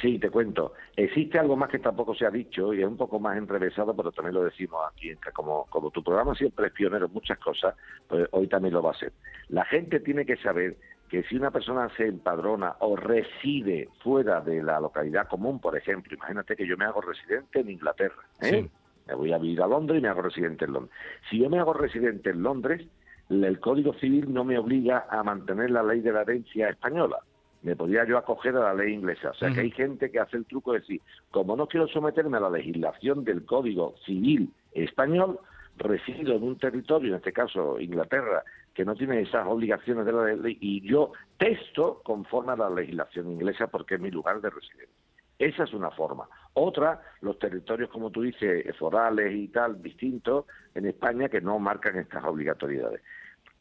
Sí, 0.02 0.20
te 0.20 0.30
cuento. 0.30 0.74
Existe 0.96 1.40
algo 1.40 1.56
más 1.56 1.70
que 1.72 1.80
tampoco 1.80 2.14
se 2.16 2.26
ha 2.26 2.30
dicho 2.30 2.72
y 2.74 2.82
es 2.82 2.88
un 2.88 2.98
poco 2.98 3.20
más 3.20 3.36
enrevesado, 3.38 3.96
pero 3.96 4.12
también 4.12 4.36
lo 4.36 4.44
decimos 4.44 4.80
aquí. 4.92 5.12
Como, 5.34 5.66
como 5.70 5.90
tu 5.90 6.04
programa 6.04 6.36
siempre 6.36 6.68
es 6.68 6.74
pionero 6.74 7.08
en 7.08 7.14
muchas 7.14 7.40
cosas, 7.40 7.76
pues 8.08 8.28
hoy 8.32 8.48
también 8.48 8.74
lo 8.76 8.84
va 8.84 8.92
a 8.92 8.98
ser. 8.98 9.12
La 9.50 9.66
gente 9.66 10.00
tiene 10.00 10.26
que 10.26 10.38
saber 10.38 10.78
que 11.10 11.24
si 11.24 11.36
una 11.36 11.52
persona 11.52 11.90
se 11.96 12.08
empadrona 12.08 12.76
o 12.80 12.96
reside 12.96 13.90
fuera 14.04 14.42
de 14.42 14.62
la 14.62 14.80
localidad 14.80 15.28
común, 15.28 15.60
por 15.60 15.78
ejemplo, 15.78 16.16
imagínate 16.16 16.56
que 16.56 16.68
yo 16.68 16.78
me 16.78 16.86
hago 16.86 17.02
residente 17.02 17.62
en 17.62 17.70
Inglaterra, 17.70 18.24
¿eh? 18.42 18.64
Sí. 18.64 18.70
me 19.08 19.16
voy 19.16 19.32
a 19.32 19.38
vivir 19.38 19.62
a 19.62 19.68
Londres 19.68 20.00
y 20.00 20.02
me 20.02 20.10
hago 20.10 20.22
residente 20.22 20.66
en 20.66 20.74
Londres. 20.74 20.96
Si 21.30 21.40
yo 21.40 21.50
me 21.50 21.60
hago 21.60 21.74
residente 21.74 22.32
en 22.32 22.44
Londres, 22.44 22.86
el 23.30 23.60
Código 23.60 23.94
Civil 23.96 24.34
no 24.34 24.44
me 24.44 24.58
obliga 24.58 25.06
a 25.10 25.24
mantener 25.24 25.72
la 25.72 25.84
ley 25.84 26.02
de 26.02 26.12
la 26.12 26.22
herencia 26.22 26.70
española. 26.70 27.18
me 27.62 27.76
podía 27.76 28.06
yo 28.06 28.18
acoger 28.18 28.56
a 28.56 28.62
la 28.62 28.74
ley 28.74 28.94
inglesa. 28.94 29.32
O 29.32 29.34
sea, 29.34 29.52
que 29.52 29.62
hay 29.62 29.72
gente 29.72 30.12
que 30.12 30.20
hace 30.20 30.38
el 30.38 30.46
truco 30.46 30.74
de 30.74 30.80
decir, 30.80 31.02
como 31.32 31.56
no 31.56 31.68
quiero 31.68 31.88
someterme 31.88 32.38
a 32.38 32.42
la 32.42 32.50
legislación 32.50 33.24
del 33.24 33.46
Código 33.46 33.96
Civil 34.06 34.52
español, 34.74 35.40
resido 35.78 36.36
en 36.36 36.44
un 36.44 36.58
territorio, 36.58 37.10
en 37.10 37.16
este 37.18 37.34
caso 37.34 37.80
Inglaterra, 37.80 38.44
que 38.74 38.86
no 38.86 38.96
tiene 38.96 39.22
esas 39.22 39.48
obligaciones 39.48 40.06
de 40.06 40.12
la 40.12 40.34
ley, 40.36 40.58
y 40.60 40.82
yo 40.82 41.12
texto 41.38 42.02
conforme 42.04 42.54
a 42.54 42.56
la 42.58 42.70
legislación 42.70 43.32
inglesa 43.32 43.68
porque 43.68 43.96
es 43.96 44.02
mi 44.02 44.12
lugar 44.12 44.42
de 44.42 44.50
residencia. 44.50 44.96
Esa 45.40 45.64
es 45.64 45.74
una 45.74 45.92
forma. 45.92 46.28
Otra, 46.54 47.02
los 47.22 47.38
territorios, 47.38 47.90
como 47.90 48.10
tú 48.10 48.24
dices, 48.24 48.66
forales 48.78 49.34
y 49.34 49.48
tal, 49.50 49.82
distintos 49.82 50.46
en 50.74 50.88
España 50.88 51.30
que 51.30 51.42
no 51.42 51.60
marcan 51.60 51.98
estas 51.98 52.24
obligatoriedades. 52.24 53.02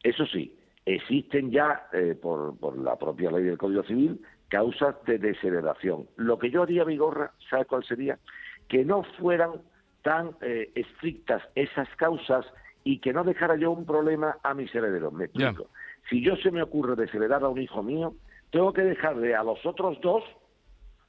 Eso 0.01 0.25
sí, 0.25 0.57
existen 0.85 1.51
ya, 1.51 1.87
eh, 1.93 2.17
por, 2.19 2.57
por, 2.57 2.77
la 2.77 2.95
propia 2.95 3.29
ley 3.29 3.43
del 3.43 3.57
Código 3.57 3.83
Civil, 3.83 4.19
causas 4.47 4.95
de 5.05 5.19
desheredación. 5.19 6.07
Lo 6.15 6.39
que 6.39 6.49
yo 6.49 6.63
haría, 6.63 6.83
Vigorra, 6.83 7.31
¿sabes 7.49 7.67
cuál 7.67 7.83
sería? 7.83 8.17
Que 8.67 8.83
no 8.83 9.03
fueran 9.19 9.51
tan 10.07 10.37
eh, 10.39 10.71
estrictas 10.73 11.43
esas 11.53 11.89
causas 11.97 12.45
y 12.85 12.99
que 12.99 13.11
no 13.11 13.25
dejara 13.25 13.57
yo 13.57 13.71
un 13.71 13.85
problema 13.85 14.37
a 14.41 14.53
mis 14.53 14.73
herederos. 14.73 15.11
Me 15.11 15.25
explico. 15.25 15.67
Si 16.09 16.23
yo 16.23 16.37
se 16.37 16.49
me 16.49 16.61
ocurre 16.61 16.95
desheredar 16.95 17.43
a 17.43 17.49
un 17.49 17.61
hijo 17.61 17.83
mío, 17.83 18.13
tengo 18.49 18.71
que 18.71 18.83
dejarle 18.83 19.35
a 19.35 19.43
los 19.43 19.65
otros 19.65 19.99
dos 19.99 20.23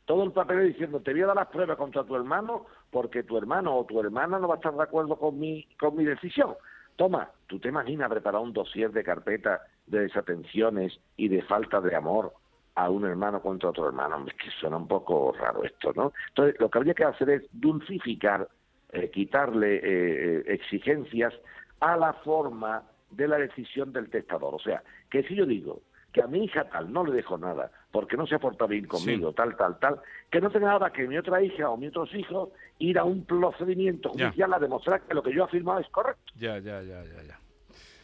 todo 0.05 0.25
el 0.25 0.33
papel 0.33 0.67
diciendo 0.67 0.99
te 0.99 1.13
voy 1.13 1.23
a 1.23 1.27
dar 1.27 1.37
las 1.37 1.47
pruebas 1.47 1.77
contra 1.77 2.03
tu 2.03 2.17
hermano 2.17 2.67
porque 2.91 3.23
tu 3.23 3.39
hermano 3.39 3.77
o 3.77 3.85
tu 3.85 4.01
hermana 4.01 4.41
no 4.41 4.49
va 4.49 4.55
a 4.55 4.57
estar 4.57 4.75
de 4.75 4.83
acuerdo 4.83 5.15
con 5.15 5.39
mi, 5.39 5.65
con 5.79 5.95
mi 5.95 6.05
decisión. 6.05 6.57
Toma, 6.97 7.31
¿tú 7.47 7.61
te 7.61 7.69
imaginas 7.69 8.11
preparar 8.11 8.43
un 8.43 8.53
dossier 8.53 8.91
de 8.91 9.05
carpeta 9.05 9.61
de 9.87 10.01
desatenciones 10.01 10.99
y 11.17 11.29
de 11.29 11.43
falta 11.43 11.81
de 11.81 11.95
amor 11.95 12.33
a 12.75 12.91
un 12.91 13.05
hermano 13.05 13.41
contra 13.41 13.69
otro 13.69 13.87
hermano? 13.87 14.25
Es 14.27 14.35
que 14.35 14.51
suena 14.59 14.77
un 14.77 14.89
poco 14.89 15.33
raro 15.39 15.63
esto, 15.63 15.93
¿no? 15.95 16.13
Entonces, 16.31 16.59
lo 16.59 16.69
que 16.69 16.79
habría 16.79 16.95
que 16.95 17.05
hacer 17.05 17.31
es 17.31 17.43
dulcificar, 17.53 18.49
eh, 18.93 19.11
quitarle 19.11 19.77
eh, 19.77 19.81
eh, 19.83 20.43
exigencias 20.47 21.35
a 21.81 21.97
la 21.97 22.13
forma 22.15 22.83
de 23.11 23.29
la 23.29 23.39
decisión 23.39 23.93
del 23.93 24.11
testador. 24.11 24.55
O 24.55 24.59
sea, 24.59 24.83
que 25.11 25.23
si 25.25 25.35
yo 25.35 25.47
digo 25.47 25.83
que 26.13 26.23
a 26.23 26.27
mi 26.27 26.45
hija 26.45 26.65
tal 26.71 26.93
no 26.93 27.05
le 27.05 27.13
dejo 27.13 27.37
nada 27.39 27.71
porque 27.91 28.17
no 28.17 28.27
se 28.27 28.35
ha 28.35 28.39
portado 28.39 28.69
bien 28.69 28.87
conmigo, 28.87 29.33
tal, 29.33 29.57
tal, 29.57 29.79
tal, 29.79 30.01
que 30.31 30.41
no 30.41 30.51
tenga 30.51 30.69
nada 30.69 30.91
que 30.91 31.07
mi 31.07 31.17
otra 31.17 31.43
hija 31.43 31.69
o 31.71 31.77
mi 31.77 31.89
otros 31.89 32.15
hijos 32.15 32.51
ir 32.79 32.99
a 32.99 33.05
un 33.05 33.25
procedimiento 33.25 34.11
judicial 34.11 34.53
a 34.53 34.59
demostrar 34.59 35.03
que 35.03 35.15
lo 35.15 35.23
que 35.23 35.33
yo 35.33 35.43
he 35.43 35.45
afirmado 35.45 35.81
es 35.81 35.89
correcto. 35.89 36.33
Ya, 36.37 36.59
ya, 36.59 36.83
ya, 36.83 37.03
ya, 37.05 37.23
ya. 37.23 37.39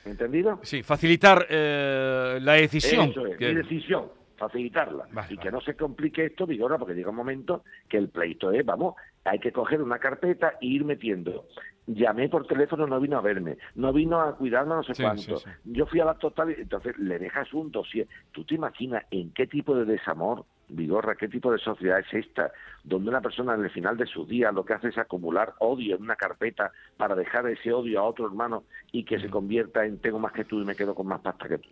¿Entendido? 0.04 0.58
Sí, 0.62 0.82
facilitar 0.82 1.46
eh, 1.48 2.38
la 2.40 2.54
decisión. 2.54 3.10
Eso 3.10 3.26
es, 3.26 3.40
mi 3.40 3.54
decisión, 3.54 4.10
facilitarla. 4.36 5.06
y 5.28 5.36
que 5.36 5.50
no 5.50 5.60
se 5.60 5.74
complique 5.74 6.26
esto, 6.26 6.46
Vigora, 6.46 6.78
porque 6.78 6.94
llega 6.94 7.10
un 7.10 7.16
momento 7.16 7.64
que 7.88 7.98
el 7.98 8.08
pleito 8.08 8.52
es, 8.52 8.64
vamos, 8.64 8.94
hay 9.24 9.38
que 9.38 9.52
coger 9.52 9.82
una 9.82 9.98
carpeta 9.98 10.54
e 10.60 10.66
ir 10.66 10.84
metiendo. 10.84 11.46
Llamé 11.86 12.30
por 12.30 12.46
teléfono, 12.46 12.86
no 12.86 12.98
vino 12.98 13.18
a 13.18 13.20
verme, 13.20 13.58
no 13.74 13.92
vino 13.92 14.20
a 14.20 14.36
cuidarme 14.36 14.74
no 14.74 14.82
sé 14.82 14.94
cuánto. 15.00 15.42
Yo 15.64 15.84
fui 15.86 16.00
a 16.00 16.06
la 16.06 16.14
total, 16.14 16.54
entonces 16.56 16.98
le 16.98 17.18
dejas 17.18 17.52
un 17.52 17.70
dossier. 17.70 18.08
¿Tú 18.32 18.44
te 18.44 18.54
imaginas 18.54 19.04
en 19.10 19.30
qué 19.32 19.46
tipo 19.46 19.76
de 19.76 19.84
desamor, 19.84 20.46
Vigorra, 20.68 21.14
qué 21.14 21.28
tipo 21.28 21.52
de 21.52 21.58
sociedad 21.58 21.98
es 21.98 22.26
esta, 22.26 22.52
donde 22.82 23.10
una 23.10 23.20
persona 23.20 23.54
en 23.54 23.64
el 23.64 23.70
final 23.70 23.98
de 23.98 24.06
sus 24.06 24.26
días 24.26 24.54
lo 24.54 24.64
que 24.64 24.72
hace 24.72 24.88
es 24.88 24.98
acumular 24.98 25.52
odio 25.58 25.96
en 25.96 26.02
una 26.02 26.16
carpeta 26.16 26.72
para 26.96 27.14
dejar 27.14 27.46
ese 27.48 27.70
odio 27.70 28.00
a 28.00 28.04
otro 28.04 28.26
hermano 28.26 28.64
y 28.90 29.04
que 29.04 29.20
se 29.20 29.28
convierta 29.28 29.84
en 29.84 29.98
tengo 29.98 30.18
más 30.18 30.32
que 30.32 30.44
tú 30.44 30.62
y 30.62 30.64
me 30.64 30.74
quedo 30.74 30.94
con 30.94 31.06
más 31.06 31.20
pasta 31.20 31.48
que 31.48 31.58
tú? 31.58 31.68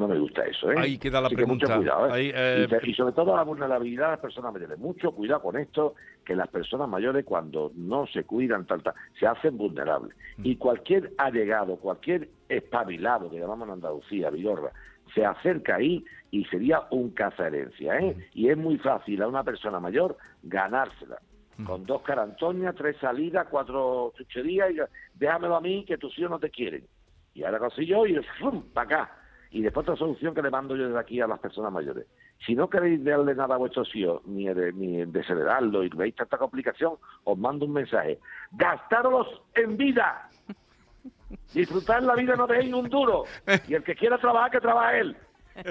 No 0.00 0.08
me 0.08 0.18
gusta 0.18 0.46
eso, 0.46 0.72
¿eh? 0.72 0.76
Ahí 0.78 0.96
queda 0.96 1.20
la 1.20 1.28
pregunta. 1.28 1.66
mucho 1.66 1.76
cuidado, 1.76 2.16
¿eh? 2.16 2.32
eh 2.34 2.80
y, 2.84 2.94
sobre 2.94 3.12
todo 3.12 3.36
la 3.36 3.42
vulnerabilidad 3.42 4.06
de 4.06 4.10
las 4.12 4.20
personas 4.20 4.50
mayores. 4.50 4.78
Mucho 4.78 5.12
cuidado 5.12 5.42
con 5.42 5.58
esto, 5.58 5.94
que 6.24 6.34
las 6.34 6.48
personas 6.48 6.88
mayores 6.88 7.22
cuando 7.26 7.70
no 7.74 8.06
se 8.06 8.24
cuidan, 8.24 8.64
tal, 8.64 8.82
se 9.18 9.26
hacen 9.26 9.58
vulnerables. 9.58 10.16
Mm. 10.38 10.46
Y 10.46 10.56
cualquier 10.56 11.12
allegado, 11.18 11.76
cualquier 11.76 12.30
espabilado, 12.48 13.28
que 13.28 13.38
llamamos 13.38 13.68
en 13.68 13.74
Andalucía, 13.74 14.30
Vigorra, 14.30 14.72
se 15.14 15.22
acerca 15.22 15.76
ahí 15.76 16.02
y 16.30 16.46
sería 16.46 16.84
un 16.92 17.10
cazaherencia, 17.10 17.98
¿eh? 17.98 18.16
Mm. 18.16 18.38
Y 18.38 18.48
es 18.48 18.56
muy 18.56 18.78
fácil 18.78 19.20
a 19.20 19.28
una 19.28 19.44
persona 19.44 19.80
mayor 19.80 20.16
ganársela. 20.42 21.18
Mm. 21.58 21.64
Con 21.64 21.84
dos 21.84 22.00
carantoñas, 22.00 22.74
tres 22.74 22.96
salidas, 23.02 23.48
cuatro 23.50 24.14
chucherías, 24.16 24.70
y 24.70 24.78
déjamelo 25.18 25.56
a 25.56 25.60
mí 25.60 25.84
que 25.84 25.98
tus 25.98 26.18
hijos 26.18 26.30
no 26.30 26.38
te 26.38 26.48
quieren. 26.48 26.86
Y 27.34 27.44
ahora 27.44 27.58
consigo 27.58 28.06
yo 28.06 28.18
y 28.18 28.24
¡fum! 28.38 28.62
para 28.72 28.86
acá 28.86 29.19
y 29.50 29.62
después 29.62 29.84
otra 29.84 29.96
solución 29.96 30.34
que 30.34 30.42
le 30.42 30.50
mando 30.50 30.76
yo 30.76 30.86
desde 30.86 30.98
aquí 30.98 31.20
a 31.20 31.26
las 31.26 31.40
personas 31.40 31.72
mayores. 31.72 32.06
Si 32.46 32.54
no 32.54 32.70
queréis 32.70 33.02
darle 33.04 33.34
nada 33.34 33.56
a 33.56 33.58
vuestros 33.58 33.94
hijos, 33.96 34.22
ni, 34.26 34.46
de, 34.46 34.72
ni 34.72 35.04
desheredarlo, 35.06 35.82
y 35.82 35.88
veis 35.88 36.14
tanta 36.14 36.38
complicación, 36.38 36.94
os 37.24 37.38
mando 37.38 37.66
un 37.66 37.72
mensaje. 37.72 38.18
¡Gastarlos 38.52 39.42
en 39.54 39.76
vida! 39.76 40.28
Disfrutar 41.54 42.02
la 42.02 42.14
vida 42.14 42.36
no 42.36 42.46
dejéis 42.46 42.72
un 42.72 42.88
duro. 42.88 43.24
Y 43.66 43.74
el 43.74 43.82
que 43.82 43.94
quiera 43.94 44.18
trabajar, 44.18 44.50
que 44.52 44.60
trabaje 44.60 45.00
él. 45.00 45.16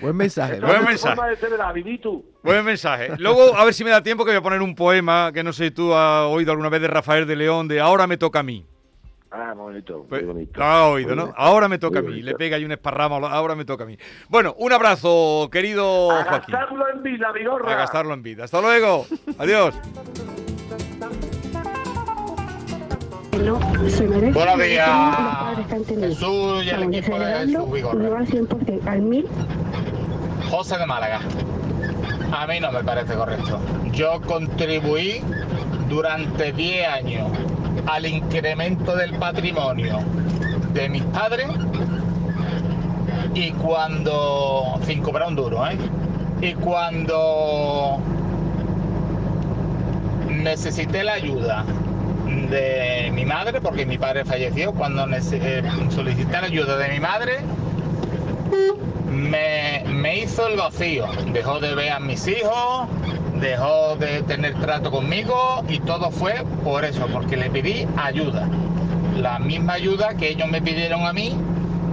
Buen 0.00 0.16
mensaje. 0.16 0.60
Buen 0.60 0.84
mensaje. 0.84 1.20
Buen 2.42 2.64
mensaje. 2.64 3.10
Luego, 3.18 3.56
a 3.56 3.64
ver 3.64 3.74
si 3.74 3.82
me 3.82 3.90
da 3.90 4.02
tiempo 4.02 4.24
que 4.24 4.30
voy 4.30 4.38
a 4.38 4.42
poner 4.42 4.62
un 4.62 4.74
poema 4.76 5.32
que 5.34 5.42
no 5.42 5.52
sé 5.52 5.66
si 5.66 5.70
tú 5.72 5.92
has 5.92 6.26
oído 6.26 6.52
alguna 6.52 6.68
vez 6.68 6.80
de 6.80 6.88
Rafael 6.88 7.26
de 7.26 7.36
León, 7.36 7.66
de 7.66 7.80
Ahora 7.80 8.06
me 8.06 8.16
toca 8.16 8.40
a 8.40 8.42
mí. 8.44 8.64
Ah, 9.38 9.52
bonito, 9.54 9.98
muy 9.98 10.06
pues, 10.08 10.26
bonito. 10.26 10.58
Lo 10.58 10.64
ha 10.64 10.88
oído, 10.88 11.14
¿no? 11.14 11.34
Ahora 11.36 11.68
me 11.68 11.78
toca 11.78 11.98
a 11.98 12.02
mí. 12.02 12.22
Le 12.22 12.34
pega 12.34 12.56
ahí 12.56 12.64
un 12.64 12.72
esparramo, 12.72 13.16
ahora 13.16 13.54
me 13.54 13.66
toca 13.66 13.84
a 13.84 13.86
mí. 13.86 13.98
Bueno, 14.28 14.54
un 14.58 14.72
abrazo, 14.72 15.50
querido 15.52 16.10
a 16.10 16.24
gastarlo 16.24 16.88
en 16.88 17.02
vida, 17.02 17.32
Vigorra. 17.32 17.70
A 17.70 17.76
gastarlo 17.76 18.14
en 18.14 18.22
vida. 18.22 18.44
Hasta 18.44 18.62
luego. 18.62 19.04
Adiós. 19.38 19.74
No 23.44 23.60
se 23.90 24.08
merece 24.08 24.32
Buenos 24.32 24.58
días. 24.58 24.90
Jesús 25.86 26.64
y 26.64 26.70
el 26.70 26.82
equipo 26.84 27.18
de 27.18 27.34
Jesús 27.34 27.72
Vigorra. 27.72 27.98
No 27.98 28.16
al 28.16 28.26
100%, 28.26 28.86
al 28.86 29.02
1000. 29.02 29.26
José 30.50 30.78
de 30.78 30.86
Málaga. 30.86 31.20
A 32.32 32.46
mí 32.46 32.58
no 32.58 32.72
me 32.72 32.82
parece 32.82 33.14
correcto. 33.14 33.60
Yo 33.92 34.18
contribuí 34.22 35.20
durante 35.90 36.52
10 36.52 36.88
años 36.88 37.28
al 37.86 38.06
incremento 38.06 38.96
del 38.96 39.14
patrimonio 39.14 39.98
de 40.72 40.88
mis 40.88 41.02
padres 41.04 41.48
y 43.34 43.50
cuando, 43.52 44.80
sin 44.86 45.02
cobrar 45.02 45.28
un 45.28 45.36
duro, 45.36 45.66
¿eh? 45.66 45.76
Y 46.40 46.54
cuando 46.54 47.98
necesité 50.28 51.04
la 51.04 51.14
ayuda 51.14 51.64
de 52.50 53.10
mi 53.12 53.24
madre, 53.24 53.60
porque 53.60 53.86
mi 53.86 53.98
padre 53.98 54.24
falleció, 54.24 54.72
cuando 54.72 55.06
eh, 55.08 55.62
solicité 55.90 56.32
la 56.32 56.46
ayuda 56.46 56.76
de 56.78 56.88
mi 56.88 57.00
madre, 57.00 57.38
me, 59.10 59.84
me 59.88 60.18
hizo 60.18 60.46
el 60.46 60.56
vacío. 60.56 61.06
Dejó 61.32 61.60
de 61.60 61.74
ver 61.74 61.92
a 61.92 62.00
mis 62.00 62.26
hijos, 62.26 62.88
dejó 63.40 63.96
de 63.96 64.22
tener 64.22 64.54
trato 64.60 64.90
conmigo 64.90 65.64
y 65.68 65.80
todo 65.80 66.10
fue 66.10 66.44
por 66.64 66.84
eso, 66.84 67.06
porque 67.12 67.36
le 67.36 67.50
pedí 67.50 67.86
ayuda. 67.96 68.48
La 69.16 69.38
misma 69.38 69.74
ayuda 69.74 70.14
que 70.14 70.30
ellos 70.30 70.48
me 70.48 70.60
pidieron 70.60 71.06
a 71.06 71.12
mí 71.12 71.36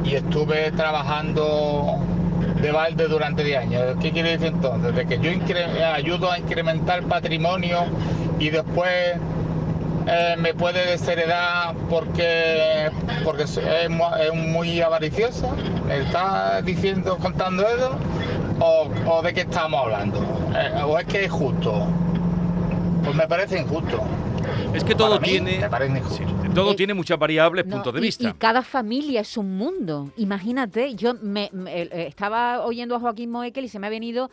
y 0.04 0.16
estuve 0.16 0.72
trabajando 0.72 2.00
de 2.62 2.72
balde 2.72 3.08
durante 3.08 3.44
10 3.44 3.60
años. 3.60 3.84
¿Qué 4.02 4.12
quiere 4.12 4.32
decir 4.32 4.48
entonces? 4.48 4.96
De 4.96 5.06
que 5.06 5.20
yo 5.20 5.32
ayudo 5.94 6.32
a 6.32 6.40
incrementar 6.40 7.04
patrimonio 7.04 7.86
y 8.40 8.50
después 8.50 9.18
eh, 10.08 10.36
me 10.38 10.54
puede 10.54 10.86
desheredar 10.86 11.76
porque, 11.90 12.90
porque 13.24 13.44
es, 13.44 13.90
muy 14.34 14.82
avaricioso. 14.82 15.56
¿Me 15.88 16.00
está 16.00 16.62
diciendo, 16.62 17.18
contando 17.18 17.64
eso? 17.68 17.98
¿O, 18.60 19.22
de 19.22 19.33
qué 19.33 19.41
estamos 19.41 19.81
hablando? 19.81 20.19
Eh, 20.55 20.81
¿O 20.86 20.98
es 20.98 21.05
que 21.05 21.25
es 21.25 21.31
justo? 21.31 21.88
Pues 23.03 23.15
me 23.15 23.27
parece 23.27 23.60
injusto. 23.60 24.03
Es 24.74 24.83
que 24.83 24.95
todo 24.95 25.19
tiene 25.19 25.67
todo 26.53 26.72
eh, 26.72 26.75
tiene 26.75 26.93
muchas 26.93 27.17
variables, 27.17 27.65
puntos 27.65 27.93
de 27.93 28.01
vista. 28.01 28.29
Y 28.29 28.33
cada 28.33 28.62
familia 28.62 29.22
es 29.22 29.38
un 29.38 29.57
mundo. 29.57 30.12
Imagínate, 30.17 30.95
yo 30.95 31.13
me, 31.15 31.50
estaba 31.91 32.65
oyendo 32.65 32.95
a 32.95 33.00
Joaquín 33.00 33.31
Moekel 33.31 33.65
y 33.65 33.69
se 33.69 33.79
me 33.79 33.88
ha 33.88 33.89
venido 33.89 34.29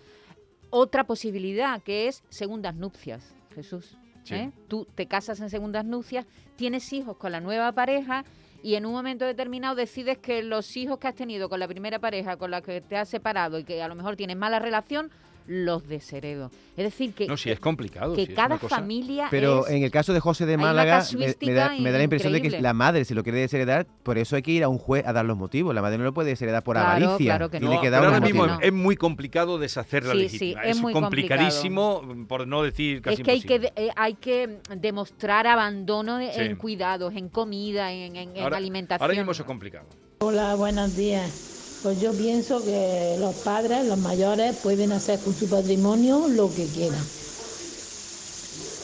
otra 0.71 1.05
posibilidad, 1.05 1.83
que 1.83 2.09
es 2.09 2.23
segundas 2.29 2.75
nupcias, 2.75 3.35
Jesús. 3.55 3.97
¿eh? 4.31 4.51
Tú 4.69 4.87
te 4.95 5.07
casas 5.07 5.41
en 5.41 5.51
segundas 5.51 5.85
nupcias, 5.85 6.27
tienes 6.57 6.93
hijos 6.93 7.17
con 7.17 7.33
la 7.33 7.41
nueva 7.41 7.73
pareja 7.73 8.25
y 8.63 8.75
en 8.75 8.87
un 8.87 8.93
momento 8.93 9.25
determinado 9.25 9.75
decides 9.75 10.19
que 10.19 10.43
los 10.43 10.77
hijos 10.77 10.99
que 10.99 11.09
has 11.09 11.15
tenido 11.15 11.49
con 11.49 11.61
la 11.61 11.69
primera 11.69 11.99
pareja 11.99 12.37
con 12.37 12.51
la 12.51 12.61
que 12.61 12.81
te 12.81 12.97
has 12.97 13.09
separado 13.09 13.59
y 13.59 13.65
que 13.65 13.83
a 13.83 13.89
lo 13.89 13.95
mejor 13.95 14.17
tienes 14.17 14.37
mala 14.37 14.59
relación, 14.59 15.11
los 15.47 15.87
desheredo. 15.89 16.51
Es 16.77 16.85
decir, 16.85 17.13
que, 17.13 17.27
No, 17.27 17.37
sí, 17.37 17.51
es 17.51 17.61
complicado. 17.61 18.15
que 18.15 18.27
sí, 18.27 18.33
cada 18.35 18.57
familia 18.59 19.27
Pero 19.31 19.67
es... 19.67 19.73
en 19.75 19.83
el 19.83 19.91
caso 19.91 20.13
de 20.13 20.21
José 20.21 20.47
de 20.47 20.57
Málaga, 20.57 21.05
me, 21.19 21.53
da, 21.53 21.73
me 21.79 21.91
da 21.93 21.99
la 21.99 22.05
impresión 22.05 22.33
de 22.33 22.41
que 22.41 22.61
la 22.61 22.73
madre, 22.73 23.05
si 23.05 23.13
lo 23.15 23.23
quiere 23.23 23.39
desheredar, 23.41 23.87
por 24.03 24.17
eso 24.19 24.37
hay 24.37 24.43
que 24.43 24.53
ir 24.53 24.65
a 24.65 24.69
un 24.69 24.79
juez 24.79 25.07
a 25.07 25.13
dar 25.13 25.25
los 25.25 25.37
motivos. 25.37 25.75
La 25.75 25.83
madre 25.83 25.99
no 25.99 26.05
lo 26.05 26.15
puede 26.15 26.31
desheredar 26.31 26.63
por 26.63 26.77
Claro, 26.77 26.89
avaricia. 27.07 27.33
claro 27.37 27.51
que 27.51 27.59
Tiene 27.59 27.75
No, 27.75 27.81
que 27.81 27.87
pero 27.91 27.97
dar 28.03 28.05
ahora 28.07 28.21
mismo 28.21 28.47
es 28.61 28.73
muy 28.73 28.97
complicado 28.97 29.59
deshacer 29.59 30.05
la 30.05 30.13
Sí, 30.15 30.29
sí, 30.29 30.39
legítima. 30.39 30.63
es 30.63 30.77
es 30.77 30.81
muy 30.83 30.93
complicadísimo, 30.93 32.03
por 32.29 32.47
no 32.47 32.63
decir 32.63 33.03
casi 33.03 33.23
es 33.23 33.25
que 33.25 33.31
hay 33.33 33.41
que, 33.43 33.73
eh, 33.77 33.91
hay 33.97 34.15
que 34.15 34.59
demostrar 34.77 35.47
abandono 35.47 36.21
en 36.21 36.57
cuidados, 36.57 37.15
en 37.17 37.29
comida, 37.29 37.93
en, 37.93 38.17
en- 38.17 38.37
en 38.37 38.43
Ahora- 38.43 38.57
alimentación. 38.57 39.03
Ahora 39.03 39.15
mismo 39.19 39.33
eso 39.33 39.43
es 39.43 39.47
complicado. 39.47 39.87
Hola, 40.21 40.55
buenos 40.55 40.97
días. 40.97 41.50
Pues 41.83 41.99
yo 41.99 42.13
pienso 42.13 42.63
que 42.63 43.17
los 43.19 43.35
padres, 43.37 43.87
los 43.87 43.99
mayores, 43.99 44.55
pueden 44.57 44.93
hacer 44.93 45.19
con 45.21 45.35
su 45.35 45.49
patrimonio 45.49 46.29
lo 46.29 46.53
que 46.55 46.67
quieran. 46.67 47.03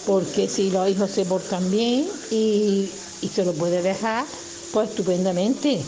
Porque 0.07 0.49
si 0.49 0.71
los 0.71 0.89
hijos 0.89 1.11
se 1.11 1.27
portan 1.27 1.71
bien 1.71 2.09
y, 2.31 2.89
y 3.21 3.29
se 3.29 3.45
lo 3.45 3.53
puede 3.53 3.83
dejar, 3.83 4.25
pues 4.73 4.89
estupendamente. 4.89 5.83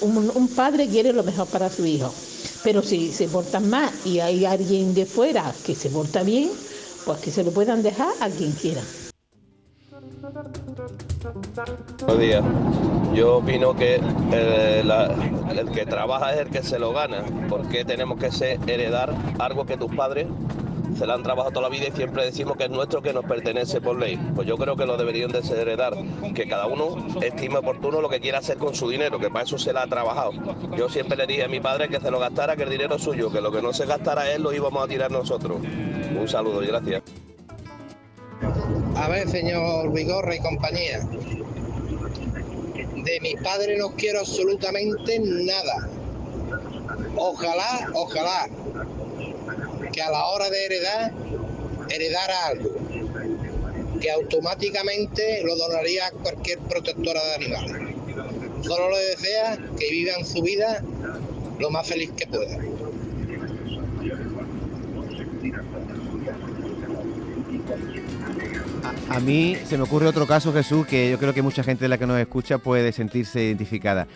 Un, 0.00 0.32
un 0.34 0.48
padre 0.48 0.88
quiere 0.88 1.12
lo 1.12 1.22
mejor 1.22 1.46
para 1.46 1.70
su 1.70 1.86
hijo. 1.86 2.12
Pero 2.64 2.82
si 2.82 3.12
se 3.12 3.28
portan 3.28 3.70
mal 3.70 3.92
y 4.04 4.18
hay 4.18 4.44
alguien 4.44 4.94
de 4.94 5.06
fuera 5.06 5.54
que 5.64 5.76
se 5.76 5.90
porta 5.90 6.24
bien, 6.24 6.50
pues 7.04 7.20
que 7.20 7.30
se 7.30 7.44
lo 7.44 7.52
puedan 7.52 7.84
dejar 7.84 8.12
a 8.18 8.28
quien 8.30 8.50
quiera. 8.52 8.82
Buenos 12.00 12.18
días. 12.18 12.44
Yo 13.14 13.36
opino 13.38 13.74
que 13.74 14.00
eh, 14.32 14.82
la- 14.84 15.14
el 15.58 15.70
que 15.70 15.86
trabaja 15.86 16.34
es 16.34 16.40
el 16.40 16.48
que 16.50 16.62
se 16.62 16.78
lo 16.78 16.92
gana. 16.92 17.22
¿Por 17.48 17.68
qué 17.68 17.84
tenemos 17.84 18.18
que 18.18 18.30
ser- 18.30 18.58
heredar 18.68 19.14
algo 19.38 19.64
que 19.66 19.76
tus 19.76 19.94
padres 19.94 20.26
se 20.96 21.06
lo 21.06 21.12
han 21.14 21.22
trabajado 21.22 21.52
toda 21.52 21.68
la 21.68 21.74
vida 21.76 21.88
y 21.88 21.92
siempre 21.92 22.24
decimos 22.24 22.56
que 22.56 22.64
es 22.64 22.70
nuestro, 22.70 23.02
que 23.02 23.12
nos 23.12 23.24
pertenece 23.24 23.80
por 23.80 23.98
ley? 23.98 24.16
Pues 24.34 24.46
yo 24.46 24.56
creo 24.56 24.76
que 24.76 24.86
lo 24.86 24.96
deberían 24.96 25.30
de 25.32 25.42
ser 25.42 25.58
heredar. 25.58 25.94
Que 26.34 26.46
cada 26.48 26.66
uno 26.66 26.96
estime 27.22 27.58
oportuno 27.58 28.00
lo 28.00 28.08
que 28.08 28.20
quiera 28.20 28.38
hacer 28.38 28.58
con 28.58 28.74
su 28.74 28.88
dinero, 28.88 29.18
que 29.18 29.30
para 29.30 29.44
eso 29.44 29.58
se 29.58 29.72
la 29.72 29.82
ha 29.82 29.86
trabajado. 29.86 30.32
Yo 30.76 30.88
siempre 30.88 31.16
le 31.16 31.26
dije 31.26 31.44
a 31.44 31.48
mi 31.48 31.60
padre 31.60 31.88
que 31.88 32.00
se 32.00 32.10
lo 32.10 32.18
gastara, 32.18 32.56
que 32.56 32.62
el 32.64 32.70
dinero 32.70 32.96
es 32.96 33.02
suyo, 33.02 33.30
que 33.30 33.40
lo 33.40 33.50
que 33.50 33.62
no 33.62 33.72
se 33.72 33.86
gastara 33.86 34.30
él 34.32 34.42
lo 34.42 34.52
íbamos 34.52 34.84
a 34.84 34.88
tirar 34.88 35.10
nosotros. 35.10 35.58
Un 36.18 36.28
saludo 36.28 36.62
y 36.62 36.66
gracias. 36.68 37.02
A 38.98 39.06
ver, 39.08 39.30
señor 39.30 39.92
Vigorra 39.92 40.34
y 40.34 40.40
compañía. 40.40 40.98
De 42.96 43.20
mis 43.20 43.36
padres 43.42 43.78
no 43.78 43.92
quiero 43.92 44.18
absolutamente 44.20 45.20
nada. 45.20 45.88
Ojalá, 47.16 47.90
ojalá, 47.94 48.48
que 49.92 50.02
a 50.02 50.10
la 50.10 50.26
hora 50.26 50.50
de 50.50 50.64
heredar, 50.64 51.12
heredara 51.88 52.46
algo. 52.46 52.70
Que 54.00 54.10
automáticamente 54.10 55.42
lo 55.44 55.54
donaría 55.54 56.08
a 56.08 56.10
cualquier 56.10 56.58
protectora 56.58 57.20
de 57.24 57.34
animales. 57.34 57.94
Solo 58.62 58.90
le 58.90 58.98
desea 59.06 59.58
que 59.78 59.90
vivan 59.90 60.26
su 60.26 60.42
vida 60.42 60.82
lo 61.60 61.70
más 61.70 61.86
feliz 61.86 62.10
que 62.16 62.26
puedan. 62.26 62.77
A, 69.10 69.20
mí 69.20 69.56
se 69.64 69.76
me 69.78 69.84
ocurre 69.84 70.06
otro 70.06 70.26
caso, 70.26 70.52
Jesús, 70.52 70.86
que 70.86 71.10
yo 71.10 71.18
creo 71.18 71.32
que 71.32 71.42
mucha 71.42 71.62
gente 71.62 71.84
de 71.84 71.88
la 71.88 71.98
que 71.98 72.06
nos 72.06 72.18
escucha 72.18 72.58
puede 72.58 72.92
sentirse 72.92 73.42
identificada. 73.42 74.06